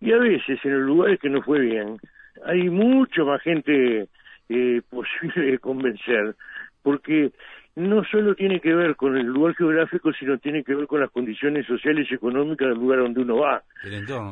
Y 0.00 0.12
a 0.12 0.18
veces 0.18 0.58
en 0.64 0.78
los 0.78 0.86
lugares 0.86 1.20
que 1.20 1.28
no 1.28 1.42
fue 1.42 1.60
bien, 1.60 1.98
hay 2.44 2.70
mucho 2.70 3.26
más 3.26 3.42
gente 3.42 4.08
eh, 4.48 4.82
posible 4.90 5.52
de 5.52 5.58
convencer, 5.58 6.34
porque 6.82 7.32
no 7.76 8.02
solo 8.04 8.34
tiene 8.34 8.60
que 8.60 8.74
ver 8.74 8.96
con 8.96 9.16
el 9.16 9.26
lugar 9.26 9.54
geográfico, 9.54 10.12
sino 10.12 10.38
tiene 10.38 10.64
que 10.64 10.74
ver 10.74 10.86
con 10.86 11.00
las 11.00 11.10
condiciones 11.10 11.66
sociales 11.66 12.08
y 12.10 12.14
económicas 12.14 12.68
del 12.68 12.78
lugar 12.78 12.98
donde 13.00 13.20
uno 13.20 13.36
va. 13.38 13.62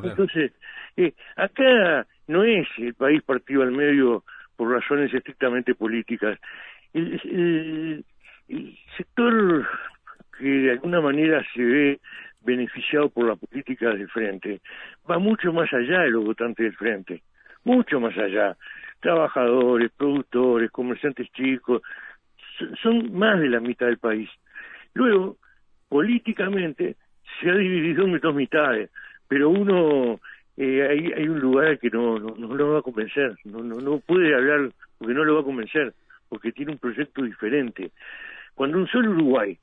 Entonces, 0.02 0.52
eh, 0.96 1.14
acá 1.36 2.06
no 2.26 2.42
es 2.42 2.66
el 2.78 2.94
país 2.94 3.22
partido 3.22 3.62
al 3.62 3.72
medio 3.72 4.24
por 4.58 4.72
razones 4.72 5.14
estrictamente 5.14 5.76
políticas. 5.76 6.36
El, 6.92 8.04
sector 8.96 9.68
que 10.36 10.48
de 10.48 10.70
alguna 10.72 11.00
manera 11.00 11.46
se 11.54 11.62
ve 11.62 12.00
beneficiado 12.40 13.08
por 13.08 13.28
la 13.28 13.36
política 13.36 13.90
del 13.90 14.08
frente 14.08 14.60
va 15.08 15.18
mucho 15.18 15.52
más 15.52 15.72
allá 15.72 16.00
de 16.00 16.10
los 16.10 16.24
votantes 16.24 16.64
del 16.64 16.74
frente, 16.74 17.22
mucho 17.62 18.00
más 18.00 18.16
allá. 18.18 18.56
Trabajadores, 19.00 19.92
productores, 19.96 20.72
comerciantes 20.72 21.30
chicos, 21.32 21.82
son 22.82 23.16
más 23.16 23.38
de 23.38 23.50
la 23.50 23.60
mitad 23.60 23.86
del 23.86 23.98
país. 23.98 24.28
Luego, 24.94 25.36
políticamente, 25.88 26.96
se 27.40 27.50
ha 27.50 27.54
dividido 27.54 28.04
en 28.04 28.18
dos 28.18 28.34
mitades, 28.34 28.90
pero 29.28 29.50
uno, 29.50 30.18
eh, 30.60 30.88
hay, 30.90 31.12
hay 31.12 31.28
un 31.28 31.38
lugar 31.38 31.78
que 31.78 31.88
no, 31.88 32.18
no, 32.18 32.34
no 32.36 32.54
lo 32.56 32.72
va 32.72 32.80
a 32.80 32.82
convencer, 32.82 33.36
no, 33.44 33.62
no, 33.62 33.76
no 33.76 34.00
puede 34.00 34.34
hablar 34.34 34.72
porque 34.98 35.14
no 35.14 35.24
lo 35.24 35.36
va 35.36 35.42
a 35.42 35.44
convencer, 35.44 35.94
porque 36.28 36.50
tiene 36.50 36.72
un 36.72 36.78
proyecto 36.78 37.22
diferente. 37.22 37.92
Cuando 38.56 38.78
un 38.78 38.88
solo 38.88 39.12
Uruguay 39.12 39.56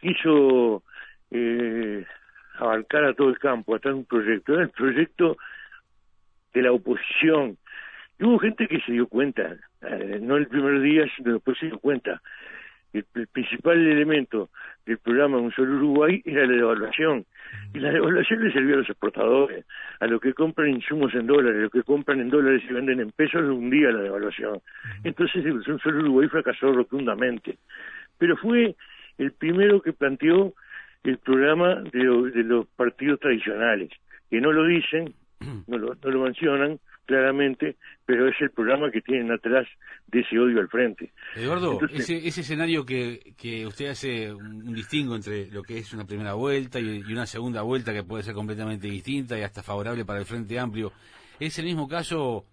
quiso 0.00 0.84
eh, 1.32 2.04
abarcar 2.58 3.04
a 3.06 3.14
todo 3.14 3.30
el 3.30 3.40
campo, 3.40 3.74
a 3.74 3.92
un 3.92 4.04
proyecto, 4.04 4.54
era 4.54 4.62
el 4.62 4.70
proyecto 4.70 5.36
de 6.54 6.62
la 6.62 6.70
oposición, 6.70 7.58
y 8.16 8.24
hubo 8.24 8.38
gente 8.38 8.68
que 8.68 8.80
se 8.82 8.92
dio 8.92 9.08
cuenta, 9.08 9.56
eh, 9.82 10.20
no 10.22 10.36
el 10.36 10.46
primer 10.46 10.80
día, 10.80 11.06
sino 11.16 11.34
después 11.34 11.58
se 11.58 11.66
dio 11.66 11.80
cuenta. 11.80 12.22
El, 12.96 13.26
principal 13.28 13.76
elemento 13.78 14.50
del 14.86 14.98
programa 14.98 15.38
Un 15.38 15.52
Solo 15.52 15.76
Uruguay 15.76 16.22
era 16.24 16.46
la 16.46 16.54
devaluación. 16.54 17.26
Y 17.74 17.78
la 17.78 17.90
devaluación 17.90 18.42
le 18.42 18.52
servía 18.52 18.74
a 18.74 18.78
los 18.78 18.88
exportadores, 18.88 19.64
a 20.00 20.06
los 20.06 20.20
que 20.20 20.32
compran 20.32 20.70
insumos 20.70 21.14
en 21.14 21.26
dólares, 21.26 21.58
a 21.58 21.62
los 21.64 21.72
que 21.72 21.82
compran 21.82 22.20
en 22.20 22.30
dólares 22.30 22.62
y 22.68 22.72
venden 22.72 23.00
en 23.00 23.10
pesos, 23.10 23.42
un 23.42 23.70
día 23.70 23.90
la 23.90 24.02
devaluación. 24.02 24.60
Entonces 25.04 25.44
Un 25.44 25.78
Solo 25.80 26.00
Uruguay 26.00 26.28
fracasó 26.28 26.72
rotundamente. 26.72 27.58
Pero 28.18 28.36
fue 28.36 28.74
el 29.18 29.32
primero 29.32 29.82
que 29.82 29.92
planteó 29.92 30.54
el 31.04 31.18
programa 31.18 31.76
de, 31.92 32.30
de 32.34 32.44
los 32.44 32.66
partidos 32.66 33.20
tradicionales, 33.20 33.90
que 34.30 34.40
no 34.40 34.52
lo 34.52 34.64
dicen, 34.64 35.14
no 35.66 35.78
lo, 35.78 35.94
no 36.02 36.10
lo 36.10 36.20
mencionan, 36.22 36.78
claramente, 37.06 37.76
pero 38.04 38.28
es 38.28 38.34
el 38.40 38.50
programa 38.50 38.90
que 38.90 39.00
tienen 39.00 39.30
atrás 39.32 39.66
de 40.08 40.20
ese 40.20 40.38
odio 40.38 40.60
al 40.60 40.68
frente. 40.68 41.12
Eduardo, 41.34 41.78
ese, 41.92 42.26
ese 42.26 42.42
escenario 42.42 42.84
que, 42.84 43.34
que 43.36 43.66
usted 43.66 43.88
hace 43.88 44.32
un, 44.32 44.74
distingo 44.74 45.16
entre 45.16 45.46
lo 45.50 45.62
que 45.62 45.78
es 45.78 45.92
una 45.94 46.04
primera 46.04 46.34
vuelta 46.34 46.78
y, 46.78 47.00
una 47.12 47.26
segunda 47.26 47.62
vuelta 47.62 47.92
que 47.92 48.02
puede 48.02 48.22
ser 48.22 48.34
completamente 48.34 48.88
distinta 48.88 49.38
y 49.38 49.42
hasta 49.42 49.62
favorable 49.62 50.04
para 50.04 50.18
el 50.18 50.26
Frente 50.26 50.58
Amplio, 50.58 50.92
¿es 51.40 51.58
el 51.58 51.64
mismo 51.64 51.88
caso, 51.88 52.44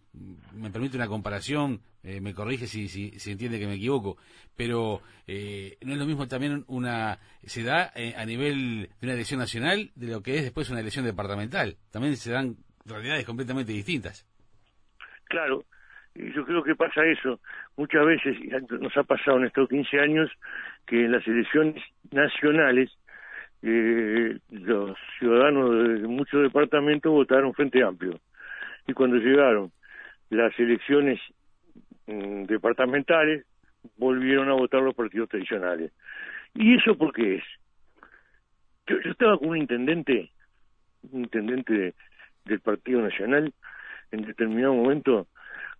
me 0.54 0.70
permite 0.70 0.96
una 0.96 1.08
comparación, 1.08 1.82
eh, 2.04 2.22
me 2.22 2.34
corrige 2.34 2.68
si, 2.68 2.88
si, 2.88 3.20
si, 3.20 3.32
entiende 3.32 3.60
que 3.60 3.68
me 3.68 3.76
equivoco, 3.76 4.18
pero 4.56 5.02
eh, 5.28 5.78
no 5.82 5.94
es 5.94 6.00
lo 6.00 6.06
mismo 6.06 6.28
también 6.28 6.64
una, 6.68 7.20
se 7.44 7.64
da 7.64 7.92
eh, 7.96 8.14
a 8.18 8.26
nivel 8.26 8.90
de 9.00 9.08
una 9.08 9.14
elección 9.14 9.40
nacional 9.40 9.92
de 9.96 10.08
lo 10.08 10.22
que 10.22 10.38
es 10.38 10.44
después 10.44 10.70
una 10.70 10.80
elección 10.80 11.06
departamental, 11.06 11.78
también 11.92 12.16
se 12.18 12.32
dan 12.32 12.58
realidades 12.86 13.26
completamente 13.26 13.72
distintas. 13.72 14.26
Claro, 15.26 15.64
yo 16.16 16.46
creo 16.46 16.64
que 16.64 16.76
pasa 16.76 17.06
eso. 17.06 17.40
Muchas 17.76 18.06
veces 18.06 18.38
nos 18.70 18.96
ha 18.98 19.04
pasado 19.04 19.38
en 19.38 19.46
estos 19.46 19.68
15 19.70 20.00
años 20.00 20.32
que 20.86 21.06
en 21.06 21.12
las 21.12 21.28
elecciones 21.28 21.84
nacionales 22.12 22.92
eh, 23.64 24.38
los 24.52 24.98
ciudadanos 25.18 26.02
de 26.02 26.08
muchos 26.08 26.44
departamentos 26.44 27.12
votaron 27.12 27.54
Frente 27.54 27.82
Amplio. 27.82 28.20
Y 28.88 28.94
cuando 28.94 29.18
llegaron 29.18 29.72
las 30.30 30.58
elecciones 30.60 31.20
mm, 32.08 32.44
departamentales, 32.44 33.46
volvieron 33.98 34.50
a 34.50 34.54
votar 34.54 34.82
los 34.82 34.96
partidos 34.96 35.30
tradicionales. 35.30 35.92
¿Y 36.54 36.76
eso 36.76 36.98
por 36.98 37.14
qué 37.14 37.36
es? 37.36 37.44
Yo, 38.88 38.98
estaba 39.10 39.38
con 39.38 39.50
un 39.50 39.58
intendente, 39.58 40.30
un 41.12 41.22
intendente 41.22 41.94
del 42.46 42.60
Partido 42.60 43.02
Nacional, 43.02 43.54
en 44.14 44.22
determinado 44.22 44.76
momento, 44.76 45.28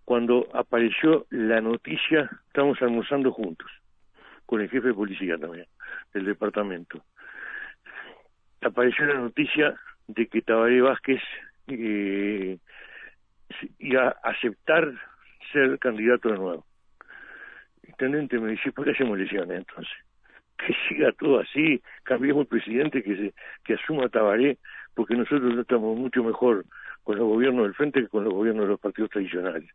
cuando 0.04 0.48
apareció 0.52 1.26
la 1.30 1.60
noticia, 1.60 2.28
estamos 2.48 2.82
almorzando 2.82 3.30
juntos, 3.32 3.70
con 4.44 4.60
el 4.60 4.68
jefe 4.68 4.88
de 4.88 4.94
policía 4.94 5.38
también, 5.38 5.66
del 6.12 6.26
departamento. 6.26 7.02
Apareció 8.60 9.06
la 9.06 9.14
noticia 9.14 9.74
de 10.08 10.26
que 10.26 10.42
Tabaré 10.42 10.80
Vázquez 10.80 11.22
eh, 11.68 12.58
iba 13.78 14.08
a 14.08 14.30
aceptar 14.30 14.92
ser 15.52 15.78
candidato 15.78 16.28
de 16.30 16.38
nuevo. 16.38 16.66
El 17.84 17.90
intendente 17.90 18.38
me 18.40 18.50
dice, 18.50 18.72
¿por 18.72 18.84
qué 18.84 18.90
hacemos 18.90 19.16
elecciones 19.16 19.58
entonces? 19.58 19.94
Que 20.58 20.74
siga 20.88 21.12
todo 21.12 21.38
así, 21.38 21.80
cambiemos 22.02 22.42
el 22.42 22.48
presidente, 22.48 23.02
que, 23.02 23.16
se, 23.16 23.34
que 23.64 23.74
asuma 23.74 24.08
Tabaré, 24.08 24.58
porque 24.94 25.14
nosotros 25.14 25.56
estamos 25.56 25.96
mucho 25.96 26.24
mejor 26.24 26.64
con 27.04 27.16
los 27.18 27.26
gobiernos 27.28 27.66
del 27.66 27.74
frente 27.74 28.00
que 28.00 28.08
con 28.08 28.24
los 28.24 28.32
gobiernos 28.32 28.64
de 28.64 28.70
los 28.70 28.80
partidos 28.80 29.10
tradicionales. 29.10 29.70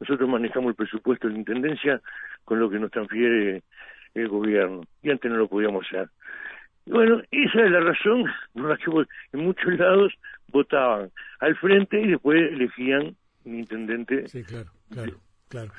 Nosotros 0.00 0.28
manejamos 0.28 0.70
el 0.70 0.74
presupuesto 0.74 1.28
de 1.28 1.34
la 1.34 1.38
Intendencia 1.38 2.00
con 2.44 2.58
lo 2.58 2.68
que 2.68 2.78
nos 2.78 2.90
transfiere 2.90 3.62
el 4.14 4.28
gobierno, 4.28 4.82
y 5.02 5.10
antes 5.10 5.30
no 5.30 5.36
lo 5.36 5.48
podíamos 5.48 5.86
hacer. 5.86 6.08
bueno, 6.86 7.20
esa 7.30 7.64
es 7.64 7.70
la 7.70 7.80
razón 7.80 8.24
por 8.52 8.70
la 8.70 8.76
que 8.76 8.90
en 9.32 9.44
muchos 9.44 9.78
lados 9.78 10.12
votaban 10.48 11.10
al 11.40 11.56
frente 11.56 12.00
y 12.00 12.08
después 12.08 12.40
elegían 12.52 13.16
un 13.44 13.58
intendente. 13.58 14.28
Sí, 14.28 14.42
claro, 14.44 14.70
claro, 14.90 15.12
claro. 15.48 15.72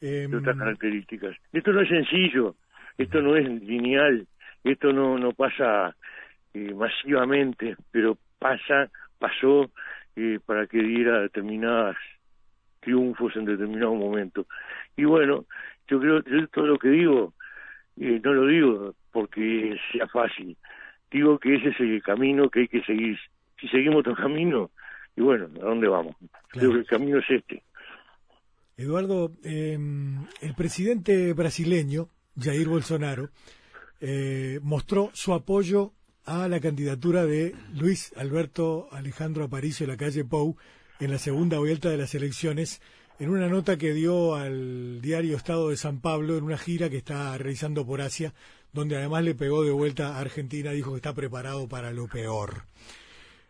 De 0.00 0.26
otras 0.26 0.54
em, 0.54 0.58
características. 0.58 1.36
Esto 1.52 1.72
no 1.72 1.80
es 1.80 1.88
sencillo, 1.88 2.54
esto 2.96 3.20
no 3.20 3.36
es 3.36 3.46
lineal, 3.46 4.26
esto 4.64 4.92
no, 4.92 5.18
no 5.18 5.32
pasa 5.32 5.94
eh, 6.54 6.72
masivamente, 6.74 7.76
pero 7.90 8.16
pasa, 8.38 8.90
pasó 9.18 9.70
eh, 10.16 10.38
para 10.44 10.66
que 10.66 10.82
diera 10.82 11.20
determinadas 11.20 11.96
triunfos 12.80 13.36
en 13.36 13.44
determinado 13.44 13.94
momento. 13.94 14.46
Y 14.96 15.04
bueno, 15.04 15.44
yo 15.88 16.00
creo 16.00 16.22
que 16.22 16.46
todo 16.52 16.66
lo 16.66 16.78
que 16.78 16.88
digo, 16.88 17.34
eh, 17.96 18.20
no 18.22 18.32
lo 18.32 18.46
digo 18.46 18.94
porque 19.12 19.76
sea 19.92 20.06
fácil, 20.08 20.56
digo 21.10 21.38
que 21.38 21.56
ese 21.56 21.68
es 21.70 21.80
el 21.80 22.02
camino 22.02 22.48
que 22.48 22.60
hay 22.60 22.68
que 22.68 22.82
seguir. 22.82 23.18
Si 23.60 23.68
seguimos 23.68 24.00
otro 24.00 24.14
camino, 24.14 24.70
y 25.16 25.20
bueno, 25.22 25.48
¿a 25.60 25.64
dónde 25.64 25.88
vamos? 25.88 26.16
Creo 26.48 26.72
que 26.72 26.78
el 26.78 26.86
camino 26.86 27.18
es 27.18 27.28
este. 27.28 27.62
Eduardo, 28.76 29.32
em, 29.44 30.24
el 30.40 30.54
presidente 30.54 31.34
brasileño, 31.34 32.08
Jair 32.38 32.66
Bolsonaro, 32.68 33.28
eh, 34.00 34.58
mostró 34.62 35.10
su 35.12 35.34
apoyo 35.34 35.92
a 36.30 36.46
la 36.46 36.60
candidatura 36.60 37.26
de 37.26 37.56
Luis 37.74 38.12
Alberto 38.16 38.88
Alejandro 38.92 39.42
Aparicio 39.42 39.84
de 39.84 39.92
la 39.92 39.96
calle 39.96 40.24
Pou 40.24 40.56
en 41.00 41.10
la 41.10 41.18
segunda 41.18 41.58
vuelta 41.58 41.90
de 41.90 41.96
las 41.96 42.14
elecciones 42.14 42.80
en 43.18 43.30
una 43.30 43.48
nota 43.48 43.76
que 43.76 43.92
dio 43.92 44.36
al 44.36 45.00
diario 45.02 45.36
Estado 45.36 45.70
de 45.70 45.76
San 45.76 46.00
Pablo 46.00 46.38
en 46.38 46.44
una 46.44 46.56
gira 46.56 46.88
que 46.88 46.98
está 46.98 47.36
realizando 47.36 47.84
por 47.84 48.00
Asia, 48.00 48.32
donde 48.72 48.96
además 48.96 49.24
le 49.24 49.34
pegó 49.34 49.64
de 49.64 49.72
vuelta 49.72 50.14
a 50.14 50.20
Argentina, 50.20 50.70
dijo 50.70 50.92
que 50.92 50.98
está 50.98 51.12
preparado 51.14 51.68
para 51.68 51.90
lo 51.90 52.06
peor. 52.06 52.62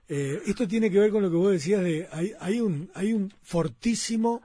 Eh, 0.09 0.41
esto 0.47 0.67
tiene 0.67 0.91
que 0.91 1.01
ver 1.01 1.11
con 1.11 1.23
lo 1.23 1.31
que 1.31 1.37
vos 1.37 1.53
decías 1.53 1.83
de 1.85 2.09
hay, 2.11 2.33
hay 2.41 2.61
un 2.63 2.91
hay 2.95 3.13
un 3.13 3.31
fortísimo 3.43 4.41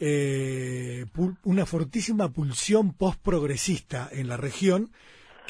eh, 0.00 1.06
una 1.44 1.66
fortísima 1.66 2.32
pulsión 2.32 2.94
post-progresista 2.94 4.08
en 4.10 4.26
la 4.26 4.36
región 4.36 4.90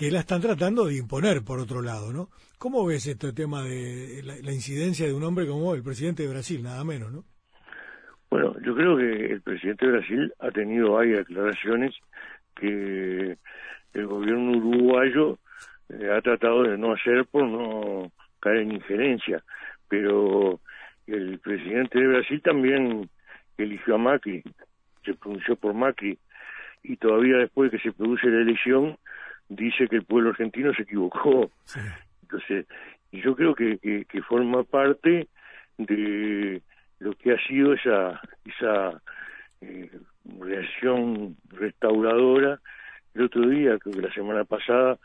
que 0.01 0.11
la 0.11 0.21
están 0.21 0.41
tratando 0.41 0.87
de 0.87 0.97
imponer 0.97 1.45
por 1.45 1.61
otro 1.61 1.83
lado, 1.83 2.11
¿no? 2.11 2.31
¿Cómo 2.57 2.87
ves 2.87 3.07
este 3.07 3.35
tema 3.35 3.63
de 3.63 4.23
la, 4.25 4.51
incidencia 4.51 5.07
de 5.07 5.13
un 5.13 5.23
hombre 5.25 5.47
como 5.47 5.75
el 5.75 5.83
presidente 5.83 6.23
de 6.23 6.31
Brasil, 6.31 6.63
nada 6.63 6.83
menos, 6.85 7.13
¿no? 7.13 7.25
Bueno, 8.31 8.57
yo 8.65 8.75
creo 8.75 8.97
que 8.97 9.27
el 9.27 9.43
presidente 9.43 9.85
de 9.85 9.93
Brasil 9.93 10.33
ha 10.39 10.51
tenido 10.53 10.93
varias 10.93 11.19
declaraciones 11.29 11.95
que 12.57 13.37
el 13.93 14.07
gobierno 14.07 14.57
uruguayo 14.57 15.39
eh, 15.91 16.11
ha 16.11 16.23
tratado 16.23 16.63
de 16.63 16.79
no 16.79 16.95
hacer 16.95 17.27
por 17.27 17.45
no 17.47 18.11
caer 18.41 18.61
en 18.63 18.73
injerencia, 18.73 19.45
pero 19.87 20.61
el 21.09 21.39
presidente 21.41 21.99
de 21.99 22.07
Brasil 22.07 22.41
también 22.41 23.11
eligió 23.59 23.97
a 23.97 23.99
Macri, 23.99 24.43
se 25.05 25.13
pronunció 25.13 25.57
por 25.57 25.75
Macri, 25.75 26.19
y 26.83 26.97
todavía 26.97 27.37
después 27.37 27.71
de 27.71 27.77
que 27.77 27.83
se 27.83 27.93
produce 27.93 28.29
la 28.29 28.41
elección, 28.41 28.97
dice 29.51 29.89
que 29.89 29.97
el 29.97 30.05
pueblo 30.05 30.31
argentino 30.31 30.73
se 30.73 30.83
equivocó. 30.83 31.51
Entonces, 32.23 32.67
yo 33.13 33.35
creo 33.35 33.55
que, 33.55 33.79
que, 34.09 34.23
forma 34.23 34.63
parte 34.63 35.29
de 35.77 36.63
lo 37.01 37.13
que 37.15 37.33
ha 37.33 37.47
sido 37.47 37.75
esa, 37.75 38.21
esa 38.45 39.03
eh, 39.61 39.91
reacción 40.39 41.37
restauradora. 41.51 42.61
El 43.15 43.23
otro 43.23 43.49
día, 43.49 43.77
creo 43.79 43.95
que 43.97 44.03
la 44.03 44.15
semana 44.15 44.45
pasada, 44.45 44.99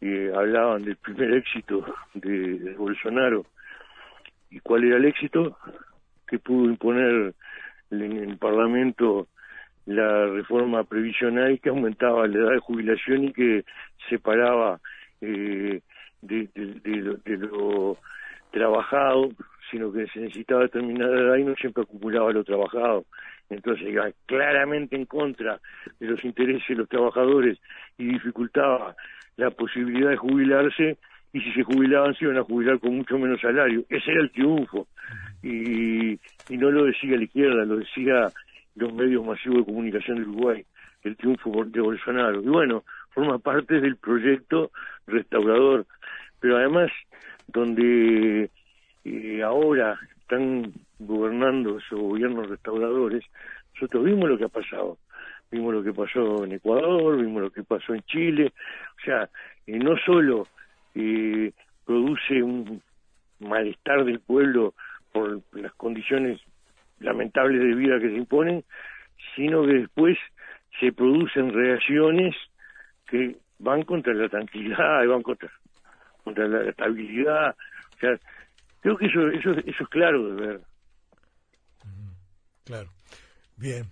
eh, 0.00 0.32
hablaban 0.34 0.84
del 0.84 0.96
primer 0.96 1.34
éxito 1.34 1.84
de, 2.14 2.74
Bolsonaro. 2.78 3.44
¿Y 4.50 4.60
cuál 4.60 4.84
era 4.84 4.96
el 4.96 5.04
éxito? 5.04 5.58
Que 6.26 6.38
pudo 6.38 6.66
imponer 6.66 7.34
en 7.90 8.12
el 8.16 8.38
Parlamento 8.38 9.26
la 9.90 10.26
reforma 10.26 10.84
previsional 10.84 11.58
que 11.60 11.68
aumentaba 11.68 12.26
la 12.28 12.38
edad 12.38 12.52
de 12.52 12.58
jubilación 12.60 13.24
y 13.24 13.32
que 13.32 13.64
separaba 14.08 14.80
eh, 15.20 15.80
de, 16.22 16.48
de, 16.54 17.36
lo 17.36 17.98
trabajado, 18.52 19.30
sino 19.70 19.92
que 19.92 20.06
se 20.08 20.20
necesitaba 20.20 20.62
determinada 20.62 21.18
edad 21.18 21.36
y 21.36 21.44
no 21.44 21.54
siempre 21.56 21.82
acumulaba 21.82 22.32
lo 22.32 22.44
trabajado. 22.44 23.04
Entonces 23.48 23.88
iba 23.88 24.08
claramente 24.26 24.94
en 24.94 25.06
contra 25.06 25.58
de 25.98 26.06
los 26.06 26.24
intereses 26.24 26.68
de 26.68 26.76
los 26.76 26.88
trabajadores 26.88 27.58
y 27.98 28.04
dificultaba 28.06 28.94
la 29.36 29.50
posibilidad 29.50 30.10
de 30.10 30.16
jubilarse 30.16 30.98
y 31.32 31.40
si 31.40 31.52
se 31.52 31.64
jubilaban 31.64 32.14
se 32.14 32.26
iban 32.26 32.38
a 32.38 32.44
jubilar 32.44 32.78
con 32.78 32.96
mucho 32.96 33.18
menos 33.18 33.40
salario. 33.40 33.84
Ese 33.88 34.12
era 34.12 34.20
el 34.20 34.30
triunfo. 34.30 34.86
Y, 35.42 36.12
y 36.12 36.56
no 36.58 36.70
lo 36.70 36.84
decía 36.84 37.16
la 37.16 37.24
izquierda, 37.24 37.64
lo 37.64 37.78
decía 37.78 38.30
los 38.76 38.92
medios 38.92 39.24
masivos 39.24 39.58
de 39.58 39.64
comunicación 39.64 40.16
de 40.16 40.22
Uruguay, 40.22 40.64
el 41.02 41.16
triunfo 41.16 41.64
de 41.64 41.80
Bolsonaro. 41.80 42.42
Y 42.42 42.48
bueno, 42.48 42.84
forma 43.10 43.38
parte 43.38 43.80
del 43.80 43.96
proyecto 43.96 44.70
restaurador. 45.06 45.86
Pero 46.40 46.56
además, 46.56 46.90
donde 47.48 48.50
eh, 49.04 49.42
ahora 49.42 49.98
están 50.20 50.72
gobernando 50.98 51.78
esos 51.78 51.98
gobiernos 51.98 52.48
restauradores, 52.48 53.24
nosotros 53.74 54.04
vimos 54.04 54.28
lo 54.28 54.38
que 54.38 54.44
ha 54.44 54.48
pasado 54.48 54.98
vimos 55.50 55.74
lo 55.74 55.82
que 55.82 55.92
pasó 55.92 56.44
en 56.44 56.52
Ecuador, 56.52 57.16
vimos 57.16 57.42
lo 57.42 57.50
que 57.50 57.62
pasó 57.62 57.94
en 57.94 58.02
Chile, 58.02 58.52
o 59.00 59.04
sea, 59.04 59.28
no 59.66 59.96
solo 60.04 60.46
eh, 60.94 61.52
produce 61.84 62.42
un 62.42 62.82
malestar 63.40 64.04
del 64.04 64.20
pueblo 64.20 64.74
por 65.12 65.40
las 65.52 65.72
condiciones 65.74 66.40
lamentables 67.00 67.60
de 67.60 67.74
vida 67.74 67.98
que 67.98 68.08
se 68.08 68.16
imponen, 68.16 68.64
sino 69.34 69.66
que 69.66 69.74
después 69.74 70.16
se 70.78 70.92
producen 70.92 71.52
reacciones 71.52 72.34
que 73.08 73.36
van 73.58 73.82
contra 73.82 74.14
la 74.14 74.28
tranquilidad, 74.28 75.06
van 75.06 75.22
contra, 75.22 75.50
contra 76.24 76.46
la 76.46 76.70
estabilidad, 76.70 77.56
o 77.96 77.98
sea, 77.98 78.18
creo 78.80 78.96
que 78.96 79.06
eso, 79.06 79.28
eso, 79.28 79.50
eso 79.50 79.82
es 79.84 79.88
claro 79.88 80.34
de 80.34 80.46
ver. 80.46 80.60
Claro. 82.64 82.90
Bien. 83.56 83.84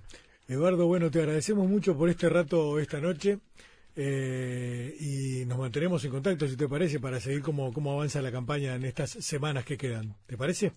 Eduardo, 0.47 0.87
bueno, 0.87 1.11
te 1.11 1.19
agradecemos 1.19 1.69
mucho 1.69 1.97
por 1.97 2.09
este 2.09 2.29
rato 2.29 2.79
esta 2.79 3.01
noche 3.01 3.39
eh, 3.95 4.95
y 4.99 5.45
nos 5.45 5.59
mantenemos 5.59 6.03
en 6.05 6.11
contacto, 6.11 6.47
si 6.47 6.57
te 6.57 6.69
parece, 6.69 7.01
para 7.01 7.21
seguir 7.21 7.43
cómo, 7.43 7.73
cómo 7.73 7.93
avanza 7.93 8.23
la 8.23 8.33
campaña 8.33 8.77
en 8.77 8.85
estas 8.85 9.11
semanas 9.11 9.65
que 9.65 9.77
quedan. 9.77 10.15
¿Te 10.27 10.37
parece? 10.39 10.73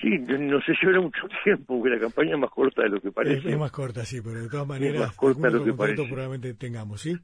Sí, 0.00 0.10
no 0.10 0.60
sé 0.60 0.74
si 0.78 0.86
habrá 0.86 1.00
mucho 1.00 1.22
tiempo, 1.44 1.78
porque 1.78 1.90
la 1.90 2.00
campaña 2.00 2.34
es 2.34 2.38
más 2.38 2.50
corta 2.50 2.82
de 2.82 2.88
lo 2.90 3.00
que 3.00 3.10
parece. 3.10 3.50
Es, 3.50 3.58
más 3.58 3.72
corta, 3.72 4.04
sí, 4.04 4.20
pero 4.20 4.40
de 4.40 4.48
todas 4.48 4.66
maneras, 4.66 5.00
más 5.00 5.14
corta 5.14 5.50
lo 5.50 5.64
que 5.64 5.72
parece. 5.72 6.04
probablemente 6.04 6.54
tengamos, 6.54 7.00
¿sí? 7.00 7.16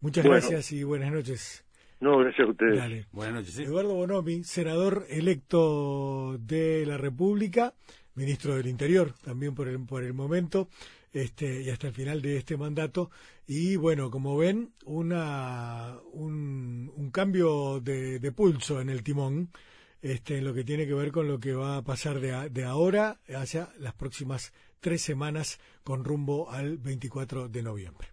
Muchas 0.00 0.24
gracias 0.24 0.72
y 0.72 0.84
buenas 0.84 1.12
noches. 1.12 1.64
No, 2.00 2.18
gracias 2.18 2.46
a 2.46 2.50
ustedes. 2.50 3.06
Buenas 3.12 3.34
noches. 3.34 3.58
Eduardo 3.58 3.94
Bonomi, 3.94 4.44
senador 4.44 5.06
electo 5.08 6.36
de 6.38 6.84
la 6.86 6.96
República, 6.96 7.74
ministro 8.14 8.56
del 8.56 8.68
Interior 8.68 9.12
también 9.24 9.54
por 9.54 9.68
el, 9.68 9.84
por 9.84 10.04
el 10.04 10.12
momento 10.12 10.68
este, 11.12 11.62
y 11.62 11.70
hasta 11.70 11.88
el 11.88 11.94
final 11.94 12.22
de 12.22 12.36
este 12.36 12.56
mandato. 12.56 13.10
Y 13.46 13.76
bueno, 13.76 14.10
como 14.10 14.36
ven, 14.36 14.70
una, 14.84 15.96
un, 16.12 16.92
un 16.94 17.10
cambio 17.10 17.80
de, 17.80 18.18
de, 18.18 18.32
pulso 18.32 18.80
en 18.80 18.90
el 18.90 19.02
timón, 19.02 19.50
este, 20.02 20.38
en 20.38 20.44
lo 20.44 20.54
que 20.54 20.64
tiene 20.64 20.86
que 20.86 20.94
ver 20.94 21.12
con 21.12 21.28
lo 21.28 21.40
que 21.40 21.54
va 21.54 21.76
a 21.76 21.82
pasar 21.82 22.20
de, 22.20 22.50
de 22.50 22.64
ahora 22.64 23.20
hacia 23.28 23.72
las 23.78 23.94
próximas 23.94 24.52
tres 24.80 25.02
semanas 25.02 25.58
con 25.82 26.04
rumbo 26.04 26.50
al 26.50 26.78
24 26.78 27.48
de 27.48 27.62
noviembre. 27.62 28.08